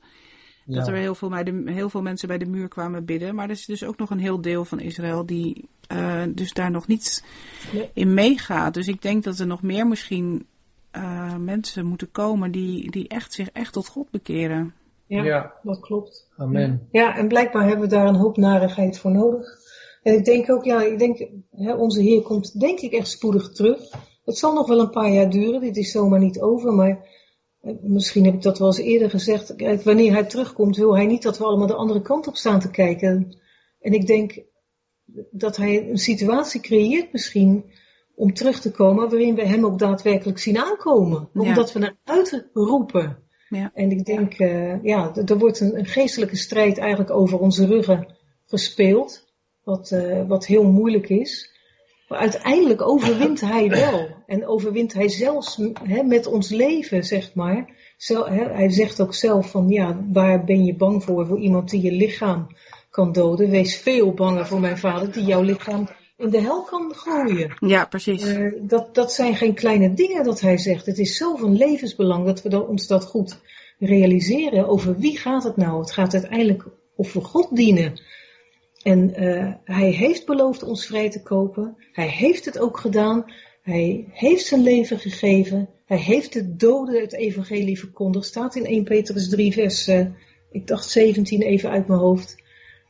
Ja. 0.66 0.76
Dat 0.76 0.88
er 0.88 0.96
heel 0.96 1.16
veel, 1.16 1.30
bij 1.30 1.44
de, 1.44 1.62
heel 1.66 1.90
veel 1.90 2.02
mensen 2.02 2.28
bij 2.28 2.38
de 2.38 2.46
muur 2.46 2.68
kwamen 2.68 3.06
bidden. 3.06 3.36
Maar 3.36 3.46
er 3.46 3.52
is 3.52 3.66
dus 3.66 3.84
ook 3.84 3.98
nog 3.98 4.10
een 4.10 4.20
heel 4.20 4.42
deel 4.42 4.66
van 4.66 4.80
Israël 4.80 5.26
die 5.26 5.70
uh, 5.92 6.24
dus 6.30 6.54
daar 6.54 6.72
nog 6.72 6.88
niet 6.88 7.24
nee. 7.74 7.90
in 7.94 8.14
meegaat. 8.14 8.74
Dus 8.74 8.88
ik 8.88 9.02
denk 9.02 9.24
dat 9.24 9.40
er 9.40 9.48
nog 9.48 9.62
meer 9.62 9.88
misschien 9.88 10.46
uh, 10.96 11.36
mensen 11.36 11.86
moeten 11.86 12.12
komen 12.12 12.52
die, 12.52 12.92
die 12.92 13.08
echt, 13.08 13.34
zich 13.34 13.50
echt 13.50 13.74
tot 13.74 13.88
God 13.88 14.12
bekeren. 14.12 14.74
Ja, 15.06 15.24
ja. 15.24 15.54
dat 15.64 15.80
klopt. 15.80 16.28
Amen. 16.38 16.88
Ja, 16.92 17.16
en 17.16 17.28
blijkbaar 17.28 17.68
hebben 17.68 17.90
we 17.90 17.96
daar 17.96 18.08
een 18.08 18.16
hoop 18.16 18.38
narigheid 18.38 19.00
voor 19.00 19.12
nodig. 19.12 19.60
En 20.04 20.14
ik 20.14 20.26
denk 20.26 20.52
ook, 20.52 20.64
ja, 20.64 20.82
ik 20.82 21.00
denk, 21.00 21.28
hè, 21.52 21.74
onze 21.74 22.02
Heer 22.02 22.22
komt 22.22 22.60
denk 22.60 22.80
ik 22.80 22.92
echt 22.92 23.10
spoedig 23.10 23.52
terug. 23.52 23.92
Het 24.26 24.38
zal 24.38 24.54
nog 24.54 24.68
wel 24.68 24.80
een 24.80 24.90
paar 24.90 25.12
jaar 25.12 25.30
duren, 25.30 25.62
dit 25.62 25.78
is 25.78 25.92
zomaar 25.92 26.20
niet 26.20 26.42
over, 26.42 26.74
maar 26.74 27.06
eh, 27.62 27.74
misschien 27.82 28.26
heb 28.26 28.34
ik 28.34 28.42
dat 28.42 28.58
wel 28.58 28.68
eens 28.68 28.78
eerder 28.78 29.10
gezegd. 29.10 29.56
Kijk, 29.56 29.82
wanneer 29.82 30.12
hij 30.12 30.24
terugkomt, 30.24 30.78
wil 30.78 30.96
hij 30.96 31.06
niet 31.06 31.22
dat 31.22 31.38
we 31.38 31.44
allemaal 31.44 31.68
de 31.68 31.76
andere 31.76 32.02
kant 32.02 32.28
op 32.28 32.36
staan 32.36 32.60
te 32.60 32.70
kijken. 32.70 33.38
En 33.80 33.94
ik 33.94 34.08
denk 34.08 34.44
dat 35.32 35.58
hij 35.58 35.90
een 35.90 35.98
situatie 35.98 36.62
creëert 36.62 37.12
misschien 37.12 37.66
om 38.18 38.34
terug 38.34 38.60
te 38.60 38.72
komen 38.72 39.10
waarin 39.10 39.36
we 39.36 39.46
hem 39.46 39.66
ook 39.66 39.80
daadwerkelijk 39.80 40.40
zien 40.40 40.58
aankomen. 40.58 41.30
Omdat 41.34 41.74
we 41.74 41.80
naar 41.80 41.96
uitroepen. 42.04 43.18
Ja. 43.50 43.72
En 43.74 43.92
ik 43.92 44.06
denk, 44.06 44.40
uh, 44.40 44.84
ja, 44.84 45.16
er 45.26 45.38
wordt 45.38 45.60
een, 45.60 45.78
een, 45.78 45.86
geestelijke 45.86 46.36
strijd 46.36 46.78
eigenlijk 46.78 47.12
over 47.12 47.40
onze 47.40 47.66
ruggen 47.66 48.16
gespeeld. 48.46 49.26
Wat, 49.64 49.92
uh, 49.92 50.28
wat 50.28 50.46
heel 50.46 50.64
moeilijk 50.64 51.10
is. 51.10 51.56
Maar 52.08 52.20
uiteindelijk 52.20 52.82
overwint 52.82 53.42
hij 53.42 53.70
wel. 53.86 54.08
En 54.26 54.48
overwint 54.48 54.94
hij 54.94 55.10
zelfs 55.10 55.62
met 56.06 56.26
ons 56.26 56.50
leven, 56.50 57.04
zeg 57.04 57.34
maar. 57.34 57.76
Hij 57.98 58.70
zegt 58.70 59.02
ook 59.02 59.14
zelf 59.14 59.52
van, 59.52 59.70
ja, 59.70 60.06
waar 60.12 60.44
ben 60.44 60.66
je 60.66 60.76
bang 60.76 61.04
voor? 61.04 61.28
Voor 61.28 61.40
iemand 61.40 61.70
die 61.70 61.82
je 61.82 61.92
lichaam 61.92 62.48
kan 62.90 63.12
doden. 63.12 63.50
Wees 63.50 63.78
veel 63.78 64.14
banger 64.14 64.46
voor 64.46 64.60
mijn 64.60 64.78
vader 64.78 65.12
die 65.12 65.24
jouw 65.26 65.42
lichaam 65.42 65.88
in 66.18 66.30
de 66.30 66.42
hel 66.42 66.64
kan 66.64 66.94
gooien. 66.96 67.58
Ja, 67.60 67.86
precies. 67.86 68.26
Uh, 68.26 68.54
dat, 68.62 68.96
dat 68.96 69.14
zijn 69.14 69.36
geen 69.36 69.54
kleine 69.54 69.94
dingen 69.94 70.24
dat 70.24 70.42
hij 70.42 70.58
zegt. 70.58 70.86
Het 70.86 71.00
is 71.00 71.18
zo 71.18 71.36
van 71.36 71.58
levensbelang 71.58 72.26
dat 72.26 72.42
we 72.42 72.50
dat, 72.50 72.68
ons 72.68 72.88
dat 72.88 73.06
goed 73.06 73.40
realiseren. 73.80 74.68
Over 74.68 74.98
wie 74.98 75.18
gaat 75.18 75.44
het 75.44 75.58
nou? 75.58 75.80
Het 75.80 75.92
gaat 75.92 76.14
uiteindelijk 76.14 76.66
over 76.96 77.22
God 77.22 77.56
dienen. 77.56 78.02
En 78.84 79.24
uh, 79.24 79.54
hij 79.64 79.90
heeft 79.90 80.26
beloofd 80.26 80.64
ons 80.64 80.86
vrij 80.86 81.10
te 81.10 81.22
kopen. 81.22 81.76
Hij 81.92 82.08
heeft 82.08 82.46
het 82.46 82.60
ook 82.60 82.78
gedaan. 82.78 83.26
Hij 83.62 84.06
heeft 84.12 84.46
zijn 84.46 84.64
leven 84.64 85.00
gegeven. 85.00 85.70
Hij 85.86 85.98
heeft 85.98 86.34
de 86.34 86.56
doden 86.56 87.02
het 87.02 87.14
evangelie 87.14 87.80
verkondigd. 87.80 88.26
Staat 88.26 88.56
in 88.56 88.66
1 88.66 88.84
Petrus 88.84 89.30
3 89.30 89.54
vers, 89.54 89.88
uh, 89.88 90.06
ik 90.52 90.68
dacht 90.68 90.90
17 90.90 91.42
even 91.42 91.70
uit 91.70 91.88
mijn 91.88 92.00
hoofd. 92.00 92.36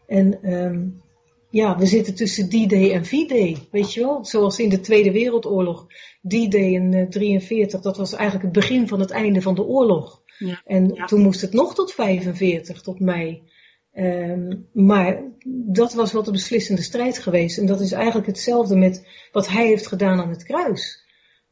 En 0.07 0.53
um, 0.53 1.01
ja, 1.49 1.77
we 1.77 1.85
zitten 1.85 2.15
tussen 2.15 2.49
D-Day 2.49 2.91
en 2.91 3.05
V-Day, 3.05 3.57
weet 3.71 3.93
je 3.93 3.99
wel? 3.99 4.25
Zoals 4.25 4.59
in 4.59 4.69
de 4.69 4.79
Tweede 4.79 5.11
Wereldoorlog. 5.11 5.87
D-Day 6.27 6.73
in 6.73 6.93
uh, 6.93 7.07
43, 7.09 7.81
dat 7.81 7.97
was 7.97 8.13
eigenlijk 8.13 8.43
het 8.43 8.53
begin 8.53 8.87
van 8.87 8.99
het 8.99 9.11
einde 9.11 9.41
van 9.41 9.55
de 9.55 9.63
oorlog. 9.63 10.21
Ja, 10.37 10.61
en 10.65 10.93
ja. 10.93 11.05
toen 11.05 11.21
moest 11.21 11.41
het 11.41 11.53
nog 11.53 11.75
tot 11.75 11.91
45, 11.91 12.81
tot 12.81 12.99
mei. 12.99 13.41
Um, 13.93 14.67
maar 14.73 15.23
dat 15.65 15.93
was 15.93 16.11
wel 16.11 16.23
de 16.23 16.31
beslissende 16.31 16.81
strijd 16.81 17.17
geweest. 17.17 17.57
En 17.57 17.65
dat 17.65 17.81
is 17.81 17.91
eigenlijk 17.91 18.27
hetzelfde 18.27 18.75
met 18.75 19.07
wat 19.31 19.47
hij 19.47 19.67
heeft 19.67 19.87
gedaan 19.87 20.19
aan 20.19 20.29
het 20.29 20.43
kruis. 20.43 21.05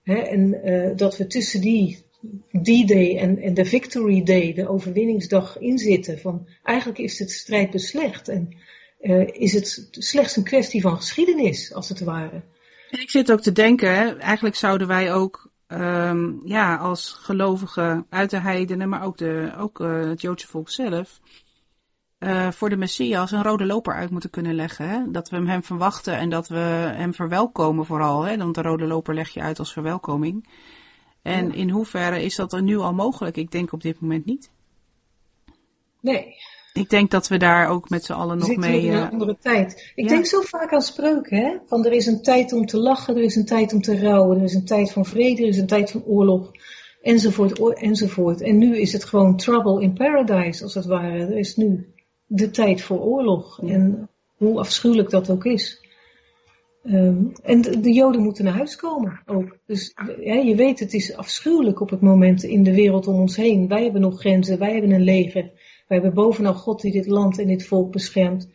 He, 0.03 0.15
en 0.15 0.69
uh, 0.69 0.91
dat 0.95 1.17
we 1.17 1.27
tussen 1.27 1.62
die 1.62 2.05
D-Day 2.62 3.17
en, 3.17 3.41
en 3.41 3.53
de 3.53 3.65
Victory 3.65 4.23
Day, 4.23 4.53
de 4.53 4.67
overwinningsdag, 4.67 5.58
inzitten. 5.60 6.19
Van 6.19 6.47
eigenlijk 6.63 6.99
is 6.99 7.19
het 7.19 7.31
strijd 7.31 7.71
beslecht. 7.71 8.27
En 8.27 8.49
uh, 9.05 9.27
is 9.27 9.53
het 9.53 9.87
slechts 9.91 10.35
een 10.35 10.43
kwestie 10.43 10.81
van 10.81 10.95
geschiedenis, 10.95 11.73
als 11.73 11.89
het 11.89 11.99
ware. 11.99 12.41
Ik 12.89 13.09
zit 13.09 13.31
ook 13.31 13.41
te 13.41 13.51
denken, 13.51 14.19
eigenlijk 14.19 14.55
zouden 14.55 14.87
wij 14.87 15.13
ook 15.13 15.51
um, 15.67 16.41
ja, 16.43 16.75
als 16.75 17.11
gelovigen 17.11 18.05
uit 18.09 18.29
de 18.29 18.39
heidenen, 18.39 18.89
maar 18.89 19.03
ook, 19.03 19.17
de, 19.17 19.53
ook 19.57 19.79
uh, 19.79 20.01
het 20.01 20.21
Joodse 20.21 20.47
volk 20.47 20.69
zelf, 20.69 21.19
uh, 22.19 22.51
voor 22.51 22.69
de 22.69 22.77
Messias 22.77 23.31
een 23.31 23.43
rode 23.43 23.65
loper 23.65 23.93
uit 23.93 24.09
moeten 24.09 24.29
kunnen 24.29 24.55
leggen. 24.55 24.89
Hè? 24.89 25.11
Dat 25.11 25.29
we 25.29 25.35
hem 25.35 25.63
verwachten 25.63 26.17
en 26.17 26.29
dat 26.29 26.47
we 26.47 26.57
hem 26.95 27.13
verwelkomen 27.13 27.85
vooral. 27.85 28.23
Hè? 28.23 28.37
Want 28.37 28.55
de 28.55 28.61
rode 28.61 28.85
loper 28.85 29.13
leg 29.13 29.29
je 29.29 29.41
uit 29.41 29.59
als 29.59 29.73
verwelkoming. 29.73 30.47
En 31.21 31.47
ja. 31.47 31.53
in 31.53 31.69
hoeverre 31.69 32.23
is 32.23 32.35
dat 32.35 32.53
er 32.53 32.61
nu 32.61 32.77
al 32.77 32.93
mogelijk? 32.93 33.37
Ik 33.37 33.51
denk 33.51 33.71
op 33.71 33.81
dit 33.81 33.99
moment 33.99 34.25
niet. 34.25 34.51
Nee, 36.01 36.35
ik 36.75 36.89
denk 36.89 37.11
dat 37.11 37.27
we 37.27 37.38
daar 37.38 37.69
ook 37.69 37.89
met 37.89 38.05
z'n 38.05 38.13
allen 38.13 38.38
nog 38.38 38.55
mee... 38.55 38.81
in 38.81 38.93
een 38.93 39.11
andere 39.11 39.38
tijd. 39.41 39.91
Ik 39.95 40.03
ja. 40.03 40.09
denk 40.09 40.25
zo 40.25 40.41
vaak 40.41 40.73
aan 40.73 40.81
spreuken, 40.81 41.38
hè. 41.38 41.57
Van 41.65 41.85
er 41.85 41.91
is 41.91 42.05
een 42.05 42.21
tijd 42.21 42.53
om 42.53 42.65
te 42.65 42.77
lachen, 42.77 43.15
er 43.15 43.23
is 43.23 43.35
een 43.35 43.45
tijd 43.45 43.73
om 43.73 43.81
te 43.81 43.99
rouwen, 43.99 44.38
er 44.38 44.43
is 44.43 44.53
een 44.53 44.65
tijd 44.65 44.91
van 44.91 45.05
vrede, 45.05 45.41
er 45.41 45.47
is 45.47 45.57
een 45.57 45.67
tijd 45.67 45.91
van 45.91 46.03
oorlog, 46.03 46.51
enzovoort, 47.01 47.79
enzovoort. 47.79 48.41
En 48.41 48.57
nu 48.57 48.77
is 48.77 48.93
het 48.93 49.03
gewoon 49.03 49.38
trouble 49.38 49.81
in 49.81 49.93
paradise, 49.93 50.63
als 50.63 50.73
het 50.73 50.85
ware. 50.85 51.25
Er 51.25 51.38
is 51.38 51.55
nu 51.55 51.93
de 52.25 52.49
tijd 52.49 52.81
voor 52.81 52.99
oorlog. 52.99 53.59
Ja. 53.61 53.73
En 53.73 54.09
hoe 54.35 54.59
afschuwelijk 54.59 55.09
dat 55.09 55.29
ook 55.29 55.45
is. 55.45 55.83
Um, 56.83 57.31
en 57.43 57.61
de, 57.61 57.79
de, 57.79 57.91
Joden 57.91 58.21
moeten 58.21 58.43
naar 58.43 58.53
huis 58.53 58.75
komen 58.75 59.21
ook. 59.25 59.57
Dus 59.65 59.93
ja, 60.19 60.33
je 60.33 60.55
weet, 60.55 60.79
het 60.79 60.93
is 60.93 61.15
afschuwelijk 61.15 61.79
op 61.79 61.89
het 61.89 62.01
moment 62.01 62.43
in 62.43 62.63
de 62.63 62.73
wereld 62.73 63.07
om 63.07 63.19
ons 63.19 63.35
heen. 63.35 63.67
Wij 63.67 63.83
hebben 63.83 64.01
nog 64.01 64.19
grenzen, 64.19 64.59
wij 64.59 64.71
hebben 64.71 64.91
een 64.91 65.03
leger. 65.03 65.51
Wij 65.88 65.98
hebben 65.98 66.13
bovenal 66.13 66.54
God 66.54 66.82
die 66.82 66.91
dit 66.91 67.08
land 67.08 67.39
en 67.39 67.48
dit 67.48 67.65
volk 67.65 67.91
beschermt. 67.91 68.50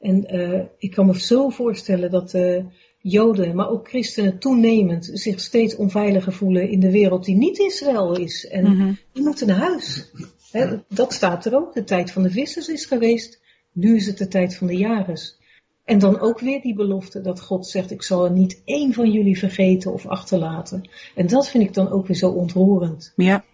En 0.00 0.34
uh, 0.34 0.62
ik 0.78 0.90
kan 0.90 1.06
me 1.06 1.20
zo 1.20 1.48
voorstellen 1.48 2.10
dat 2.10 2.34
uh, 2.34 2.64
Joden, 2.98 3.54
maar 3.54 3.68
ook 3.68 3.88
christenen 3.88 4.38
toenemend 4.38 5.10
zich 5.12 5.40
steeds 5.40 5.76
onveiliger 5.76 6.32
voelen 6.32 6.70
in 6.70 6.80
de 6.80 6.90
wereld 6.90 7.24
die 7.24 7.36
niet 7.36 7.58
Israël 7.58 8.16
is. 8.16 8.46
En 8.48 8.64
mm 8.64 8.80
-hmm. 8.80 8.98
die 9.12 9.22
moeten 9.22 9.46
naar 9.46 9.56
huis. 9.56 10.10
He, 10.50 10.78
dat 10.88 11.12
staat 11.12 11.44
er 11.44 11.54
ook. 11.54 11.74
De 11.74 11.84
tijd 11.84 12.10
van 12.10 12.22
de 12.22 12.30
vissers 12.30 12.68
is 12.68 12.84
geweest. 12.84 13.40
Nu 13.72 13.96
is 13.96 14.06
het 14.06 14.18
de 14.18 14.28
tijd 14.28 14.56
van 14.56 14.66
de 14.66 14.76
jagers. 14.76 15.40
En 15.84 15.98
dan 15.98 16.20
ook 16.20 16.40
weer 16.40 16.60
die 16.60 16.74
belofte 16.74 17.20
dat 17.20 17.40
God 17.40 17.66
zegt, 17.66 17.90
ik 17.90 18.02
zal 18.02 18.24
er 18.24 18.30
niet 18.30 18.62
één 18.64 18.92
van 18.92 19.10
jullie 19.10 19.38
vergeten 19.38 19.92
of 19.92 20.06
achterlaten. 20.06 20.88
En 21.14 21.26
dat 21.26 21.48
vind 21.48 21.64
ik 21.64 21.74
dan 21.74 21.90
ook 21.90 22.06
weer 22.06 22.16
zo 22.16 22.30
ontroerend. 22.30 23.12
Ja. 23.16 23.44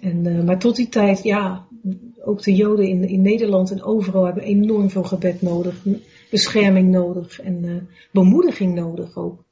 En, 0.00 0.24
uh, 0.24 0.44
maar 0.44 0.58
tot 0.58 0.76
die 0.76 0.88
tijd, 0.88 1.22
ja, 1.22 1.66
ook 2.28 2.42
de 2.42 2.54
Joden 2.54 2.86
in, 2.86 3.08
in 3.08 3.22
Nederland 3.22 3.70
en 3.70 3.82
overal 3.82 4.24
hebben 4.24 4.42
enorm 4.42 4.90
veel 4.90 5.02
gebed 5.02 5.42
nodig, 5.42 5.74
bescherming 6.30 6.90
nodig 6.90 7.40
en 7.40 7.64
uh, 7.64 7.76
bemoediging 8.10 8.74
nodig 8.74 9.16
ook. 9.16 9.44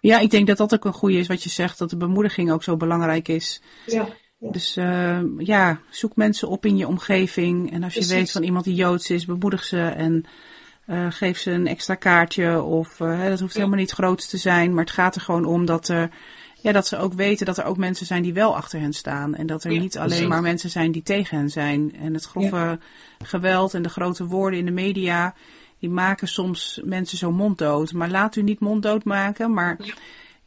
Ja, 0.00 0.18
ik 0.18 0.30
denk 0.30 0.46
dat 0.46 0.56
dat 0.56 0.74
ook 0.74 0.84
een 0.84 0.92
goede 0.92 1.18
is 1.18 1.26
wat 1.26 1.42
je 1.42 1.50
zegt, 1.50 1.78
dat 1.78 1.90
de 1.90 1.96
bemoediging 1.96 2.52
ook 2.52 2.62
zo 2.62 2.76
belangrijk 2.76 3.28
is. 3.28 3.62
Ja. 3.86 4.08
ja. 4.38 4.50
Dus 4.50 4.76
uh, 4.76 5.20
ja, 5.38 5.80
zoek 5.90 6.16
mensen 6.16 6.48
op 6.48 6.66
in 6.66 6.76
je 6.76 6.86
omgeving. 6.86 7.72
En 7.72 7.82
als 7.82 7.94
je 7.94 8.06
weet 8.06 8.30
van 8.30 8.42
iemand 8.42 8.64
die 8.64 8.74
Joods 8.74 9.10
is, 9.10 9.24
bemoedig 9.24 9.64
ze 9.64 9.80
en 9.80 10.24
uh, 10.86 11.06
geef 11.10 11.38
ze 11.38 11.50
een 11.50 11.66
extra 11.66 11.94
kaartje. 11.94 12.62
Of 12.62 13.00
uh, 13.00 13.24
dat 13.24 13.40
hoeft 13.40 13.52
ja. 13.52 13.58
helemaal 13.58 13.80
niet 13.80 13.90
groot 13.90 14.28
te 14.28 14.36
zijn, 14.36 14.74
maar 14.74 14.84
het 14.84 14.92
gaat 14.92 15.14
er 15.14 15.20
gewoon 15.20 15.44
om 15.44 15.64
dat 15.64 15.88
er 15.88 16.10
ja, 16.62 16.72
dat 16.72 16.86
ze 16.86 16.96
ook 16.96 17.12
weten 17.12 17.46
dat 17.46 17.58
er 17.58 17.64
ook 17.64 17.76
mensen 17.76 18.06
zijn 18.06 18.22
die 18.22 18.34
wel 18.34 18.56
achter 18.56 18.80
hen 18.80 18.92
staan. 18.92 19.34
En 19.34 19.46
dat 19.46 19.64
er 19.64 19.72
ja, 19.72 19.80
niet 19.80 19.96
alleen 19.96 20.08
precies. 20.08 20.28
maar 20.28 20.42
mensen 20.42 20.70
zijn 20.70 20.92
die 20.92 21.02
tegen 21.02 21.36
hen 21.36 21.50
zijn. 21.50 21.96
En 21.96 22.14
het 22.14 22.24
grove 22.24 22.56
ja. 22.56 22.78
geweld 23.18 23.74
en 23.74 23.82
de 23.82 23.88
grote 23.88 24.26
woorden 24.26 24.58
in 24.58 24.64
de 24.64 24.70
media, 24.70 25.34
die 25.78 25.90
maken 25.90 26.28
soms 26.28 26.80
mensen 26.84 27.18
zo 27.18 27.32
monddood. 27.32 27.92
Maar 27.92 28.10
laat 28.10 28.36
u 28.36 28.42
niet 28.42 28.60
monddood 28.60 29.04
maken, 29.04 29.52
maar 29.52 29.76
ja, 29.78 29.94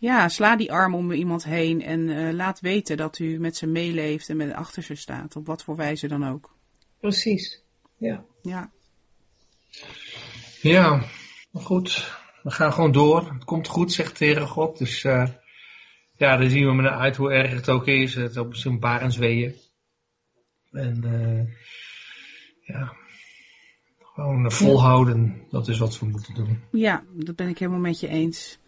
Ja, 0.03 0.29
sla 0.29 0.55
die 0.55 0.71
arm 0.71 0.95
om 0.95 1.11
iemand 1.11 1.43
heen 1.43 1.81
en 1.81 1.99
uh, 1.99 2.33
laat 2.33 2.59
weten 2.59 2.97
dat 2.97 3.19
u 3.19 3.39
met 3.39 3.57
ze 3.57 3.67
meeleeft 3.67 4.29
en 4.29 4.37
met 4.37 4.53
achter 4.53 4.83
ze 4.83 4.95
staat, 4.95 5.35
op 5.35 5.45
wat 5.45 5.63
voor 5.63 5.75
wijze 5.75 6.07
dan 6.07 6.27
ook. 6.27 6.55
Precies, 6.99 7.63
ja. 7.97 8.23
Ja, 8.41 8.71
ja 10.61 11.03
goed. 11.53 12.17
We 12.43 12.51
gaan 12.51 12.73
gewoon 12.73 12.91
door. 12.91 13.33
Het 13.33 13.43
komt 13.43 13.67
goed, 13.67 13.91
zegt 13.91 14.19
de 14.19 14.25
Heere 14.25 14.45
God. 14.45 14.77
Dus 14.77 15.03
uh, 15.03 15.29
ja, 16.23 16.37
dan 16.37 16.49
zien 16.49 16.65
we 16.65 16.73
maar 16.73 16.89
uit 16.89 17.15
hoe 17.15 17.31
erg 17.31 17.51
het 17.51 17.69
ook 17.69 17.87
is. 17.87 18.15
Het 18.15 18.31
is 18.31 18.37
op 18.37 18.55
zijn 18.55 18.79
barensweeën. 18.79 19.53
En 20.71 21.01
uh, 21.05 21.45
ja, 22.61 22.93
gewoon 24.13 24.51
volhouden. 24.51 25.41
Dat 25.49 25.67
is 25.67 25.77
wat 25.77 25.99
we 25.99 26.05
moeten 26.05 26.33
doen. 26.33 26.59
Ja, 26.71 27.03
dat 27.13 27.35
ben 27.35 27.47
ik 27.47 27.59
helemaal 27.59 27.79
met 27.79 27.99
je 27.99 28.07
eens. 28.07 28.59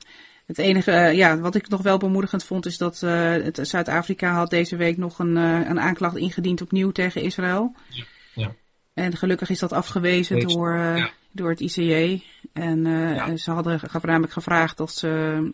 Het 0.46 0.58
enige, 0.58 0.92
uh, 0.92 1.14
ja, 1.14 1.40
wat 1.40 1.56
ik 1.56 1.70
nog 1.70 1.82
wel 1.82 1.98
bemoedigend 1.98 2.44
vond, 2.44 2.66
is 2.66 2.78
dat 2.78 3.02
uh, 3.02 3.36
Zuid-Afrika 3.52 4.34
had 4.34 4.50
deze 4.50 4.76
week 4.76 4.98
nog 4.98 5.20
een, 5.20 5.36
een 5.36 5.80
aanklacht 5.80 6.16
ingediend 6.16 6.62
opnieuw 6.62 6.92
tegen 6.92 7.22
Israël. 7.22 7.76
Ja. 7.90 8.04
ja. 8.34 8.56
En 8.94 9.18
gelukkig 9.18 9.50
is 9.50 9.60
dat 9.60 9.74
afgewezen 9.74 10.36
Wees, 10.36 10.54
door, 10.54 10.78
ja. 10.78 11.12
Door 11.36 11.50
het 11.50 11.60
ICJ. 11.60 12.22
En 12.54 12.86
ja. 12.86 13.36
ze 13.36 13.52
hadden 13.52 13.80
namelijk 14.02 14.34
gevraagd 14.34 14.78
dat 14.78 14.92
ze, 14.92 15.52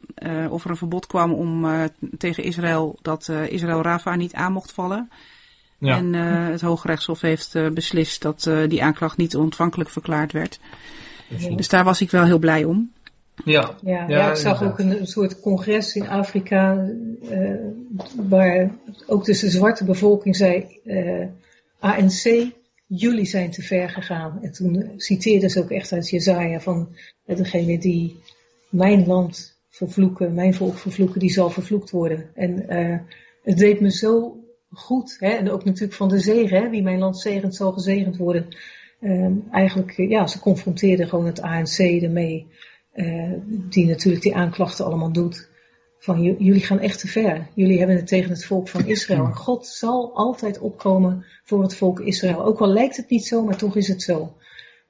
of 0.50 0.64
er 0.64 0.70
een 0.70 0.78
verbod 0.78 1.08
kwam 1.08 1.34
om 1.34 1.68
tegen 2.18 2.44
Israël 2.44 3.00
dat 3.02 3.30
Israël 3.30 3.82
Rafa 3.82 4.16
niet 4.16 4.34
aan 4.34 4.54
mocht 4.54 4.72
vallen. 4.72 5.10
Ja. 5.78 5.98
En 5.98 6.14
het 6.52 6.62
Hooggerechtshof 6.62 7.22
heeft 7.22 7.74
beslist 7.74 8.22
dat 8.22 8.52
die 8.68 8.84
aanklacht 8.84 9.18
niet 9.18 9.36
ontvankelijk 9.36 9.90
verklaard 9.90 10.32
werd. 10.32 10.60
Dus 11.56 11.70
daar 11.70 11.84
was 11.84 12.02
ik 12.02 12.12
wel 12.12 12.26
heel 12.26 12.40
blij 12.40 12.64
om. 12.64 12.92
Ja, 13.46 13.76
ja, 13.82 14.08
ja, 14.08 14.30
ik 14.30 14.36
zag 14.36 14.64
ook 14.64 14.80
een, 14.80 15.00
een, 15.00 15.08
soort 15.08 15.40
congres 15.40 15.96
in 15.96 16.08
Afrika 16.08 16.88
uh, 17.32 17.56
waar 18.30 18.72
ook 19.08 19.26
dus 19.26 19.40
de 19.40 19.50
zwarte 19.50 19.84
bevolking 19.84 20.36
zei, 20.36 20.80
uh, 20.86 21.26
ANC, 21.80 22.52
jullie 22.96 23.26
zijn 23.26 23.52
te 23.52 23.62
ver 23.62 23.90
gegaan. 23.90 24.40
En 24.42 24.52
toen 24.52 24.92
citeerden 24.98 25.50
ze 25.50 25.60
ook 25.60 25.72
echt 25.72 25.92
uit 25.92 26.10
Jezaja 26.10 26.60
van 26.60 26.90
uh, 27.26 27.36
degene 27.36 27.78
die 27.78 28.20
mijn 28.70 29.08
land 29.08 29.60
vervloeken, 29.70 30.34
mijn 30.34 30.54
volk 30.54 30.78
vervloeken, 30.78 31.20
die 31.20 31.32
zal 31.32 31.50
vervloekt 31.50 31.90
worden. 31.90 32.30
En 32.36 32.66
het 33.44 33.58
deed 33.58 33.80
me 33.80 33.92
zo 33.92 34.40
goed, 34.72 35.16
hè, 35.20 35.30
en 35.30 35.52
ook 35.52 35.66
natuurlijk 35.66 35.94
van 35.94 36.10
de 36.10 36.20
zegen, 36.20 36.62
hè, 36.62 36.70
wie 36.70 36.84
mijn 36.84 37.00
land 37.00 37.20
zegent 37.20 37.56
zal 37.56 37.72
gezegend 37.72 38.18
worden. 38.18 38.48
eigenlijk, 39.52 39.98
ja, 39.98 40.28
ze 40.28 40.40
confronteerden 40.40 41.08
gewoon 41.08 41.26
het 41.26 41.42
ANC 41.42 41.78
ermee. 41.78 42.48
Die 43.70 43.86
natuurlijk 43.86 44.24
die 44.24 44.36
aanklachten 44.36 44.86
allemaal 44.86 45.12
doet. 45.12 45.51
Van 46.04 46.22
jullie 46.22 46.66
gaan 46.66 46.80
echt 46.80 47.00
te 47.00 47.08
ver. 47.08 47.48
Jullie 47.54 47.78
hebben 47.78 47.96
het 47.96 48.08
tegen 48.08 48.30
het 48.30 48.46
volk 48.46 48.68
van 48.68 48.86
Israël. 48.86 49.26
En 49.26 49.36
God 49.36 49.68
zal 49.68 50.16
altijd 50.16 50.60
opkomen 50.60 51.26
voor 51.44 51.62
het 51.62 51.76
volk 51.76 52.00
Israël. 52.00 52.46
Ook 52.46 52.60
al 52.60 52.68
lijkt 52.68 52.98
het 52.98 53.10
niet 53.10 53.26
zo, 53.26 53.44
maar 53.44 53.58
toch 53.58 53.76
is 53.76 53.88
het 53.88 54.02
zo. 54.02 54.34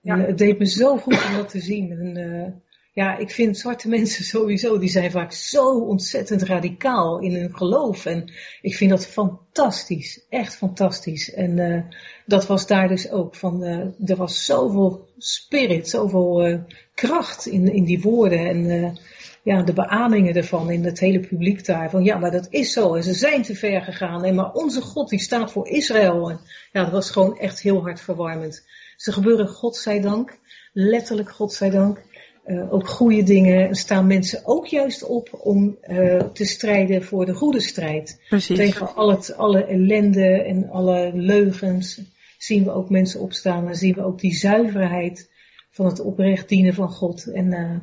Ja. 0.02 0.14
En, 0.14 0.20
uh, 0.20 0.28
het 0.28 0.38
deed 0.38 0.60
me 0.60 0.66
zo 0.66 0.98
goed 0.98 1.26
om 1.28 1.36
dat 1.36 1.50
te 1.50 1.60
zien. 1.60 1.92
En, 1.92 2.18
uh, 2.18 2.48
ja, 2.94 3.18
ik 3.18 3.32
vind 3.32 3.58
zwarte 3.58 3.88
mensen 3.88 4.24
sowieso, 4.36 4.78
die 4.78 4.90
zijn 4.90 5.12
vaak 5.12 5.32
zo 5.32 5.80
ontzettend 5.80 6.42
radicaal 6.42 7.20
in 7.20 7.34
hun 7.34 7.56
geloof. 7.56 8.06
En 8.06 8.32
ik 8.62 8.76
vind 8.76 8.90
dat 8.90 9.08
fantastisch, 9.08 10.26
echt 10.30 10.56
fantastisch. 10.56 11.34
En 11.34 11.58
uh, 11.58 11.82
dat 12.26 12.48
was 12.48 12.68
daar 12.68 12.88
dus 12.88 13.10
ook. 13.10 13.36
Van, 13.36 13.64
uh, 13.64 14.10
er 14.10 14.16
was 14.16 14.46
zoveel 14.46 15.08
spirit, 15.18 15.90
zoveel 15.90 16.48
uh, 16.48 16.60
kracht 16.94 17.46
in, 17.46 17.74
in 17.74 17.84
die 17.84 18.02
woorden. 18.02 18.48
En 18.48 18.98
ja, 19.44 19.62
de 19.62 19.74
beamingen 19.74 20.36
ervan 20.36 20.72
in 20.72 20.86
het 20.86 21.00
hele 21.00 21.20
publiek 21.20 21.66
daar. 21.66 21.90
Van 21.90 22.04
ja, 22.04 22.18
maar 22.18 22.32
dat 22.32 22.48
is 22.50 22.74
zo. 22.74 22.96
En 22.96 23.04
ze 23.04 23.14
zijn 23.14 23.42
te 23.42 23.56
ver 23.56 23.82
gegaan. 23.82 24.24
En 24.24 24.36
maar 24.36 24.52
onze 24.52 24.82
God 24.82 25.10
die 25.10 25.20
staat 25.20 25.52
voor 25.52 25.68
Israël. 25.68 26.30
En 26.30 26.40
ja, 26.72 26.84
dat 26.84 26.92
was 26.92 27.10
gewoon 27.10 27.38
echt 27.38 27.62
heel 27.62 27.82
hartverwarmend. 27.82 28.66
Ze 28.96 29.12
gebeuren, 29.12 29.48
godzijdank. 29.48 30.40
Letterlijk, 30.74 31.32
godzijdank. 31.32 32.02
Uh, 32.46 32.74
ook 32.74 32.88
goede 32.88 33.24
dingen 33.24 33.76
staan 33.76 34.08
mensen 34.08 34.42
ook 34.46 34.66
juist 34.68 35.04
op 35.04 35.30
om 35.32 35.78
uh, 35.88 36.20
te 36.20 36.46
strijden 36.46 37.04
voor 37.04 37.26
de 37.26 37.34
goede 37.34 37.60
strijd. 37.60 38.22
Precies. 38.30 38.58
Tegen 38.58 38.96
al 38.96 39.12
het, 39.12 39.38
alle 39.38 39.66
ellende 39.66 40.44
en 40.44 40.70
alle 40.70 41.12
leugens 41.14 42.02
zien 42.38 42.64
we 42.64 42.72
ook 42.72 42.90
mensen 42.90 43.20
opstaan. 43.20 43.66
Dan 43.66 43.76
zien 43.76 43.94
we 43.94 44.04
ook 44.04 44.20
die 44.20 44.36
zuiverheid 44.36 45.30
van 45.72 45.86
het 45.86 46.00
oprecht 46.00 46.50
dienen 46.50 46.74
van 46.74 46.90
God. 46.90 47.32
En 47.32 47.52
uh, 47.52 47.78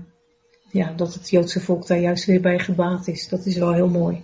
ja, 0.71 0.93
dat 0.97 1.15
het 1.15 1.31
Joodse 1.31 1.61
volk 1.61 1.87
daar 1.87 1.99
juist 1.99 2.25
weer 2.25 2.41
bij 2.41 2.59
gebaat 2.59 3.09
is. 3.09 3.29
Dat 3.29 3.47
is 3.47 3.57
wel 3.57 3.73
heel 3.73 3.89
mooi. 3.89 4.23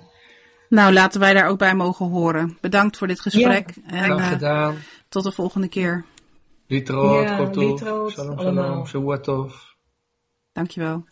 Nou, 0.68 0.92
laten 0.92 1.20
wij 1.20 1.34
daar 1.34 1.48
ook 1.48 1.58
bij 1.58 1.74
mogen 1.74 2.08
horen. 2.08 2.58
Bedankt 2.60 2.96
voor 2.96 3.06
dit 3.06 3.20
gesprek. 3.20 3.74
Ja, 3.86 4.04
en, 4.04 4.20
gedaan. 4.20 4.76
Tot 5.08 5.24
de 5.24 5.32
volgende 5.32 5.68
keer. 5.68 6.04
Litroot, 6.66 7.28
ja, 7.28 7.42
litroot, 7.42 8.10
shalom, 8.10 8.40
shalom, 8.40 8.86
shalom, 8.86 9.50
Dankjewel. 10.54 11.04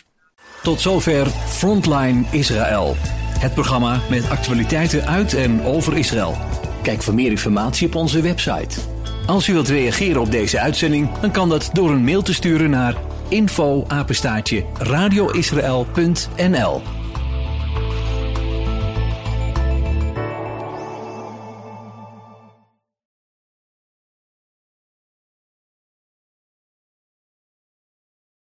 Tot 0.62 0.80
zover 0.80 1.26
Frontline 1.26 2.24
Israël. 2.30 2.94
Het 3.38 3.54
programma 3.54 4.00
met 4.10 4.30
actualiteiten 4.30 5.06
uit 5.06 5.34
en 5.34 5.62
over 5.62 5.96
Israël. 5.96 6.36
Kijk 6.82 7.02
voor 7.02 7.14
meer 7.14 7.30
informatie 7.30 7.86
op 7.86 7.94
onze 7.94 8.20
website. 8.20 8.80
Als 9.26 9.48
u 9.48 9.52
wilt 9.52 9.68
reageren 9.68 10.20
op 10.20 10.30
deze 10.30 10.60
uitzending, 10.60 11.18
dan 11.18 11.30
kan 11.30 11.48
dat 11.48 11.70
door 11.72 11.90
een 11.90 12.04
mail 12.04 12.22
te 12.22 12.34
sturen 12.34 12.70
naar 12.70 12.94
info 13.28 13.86
radioisrael.nl 14.78 17.01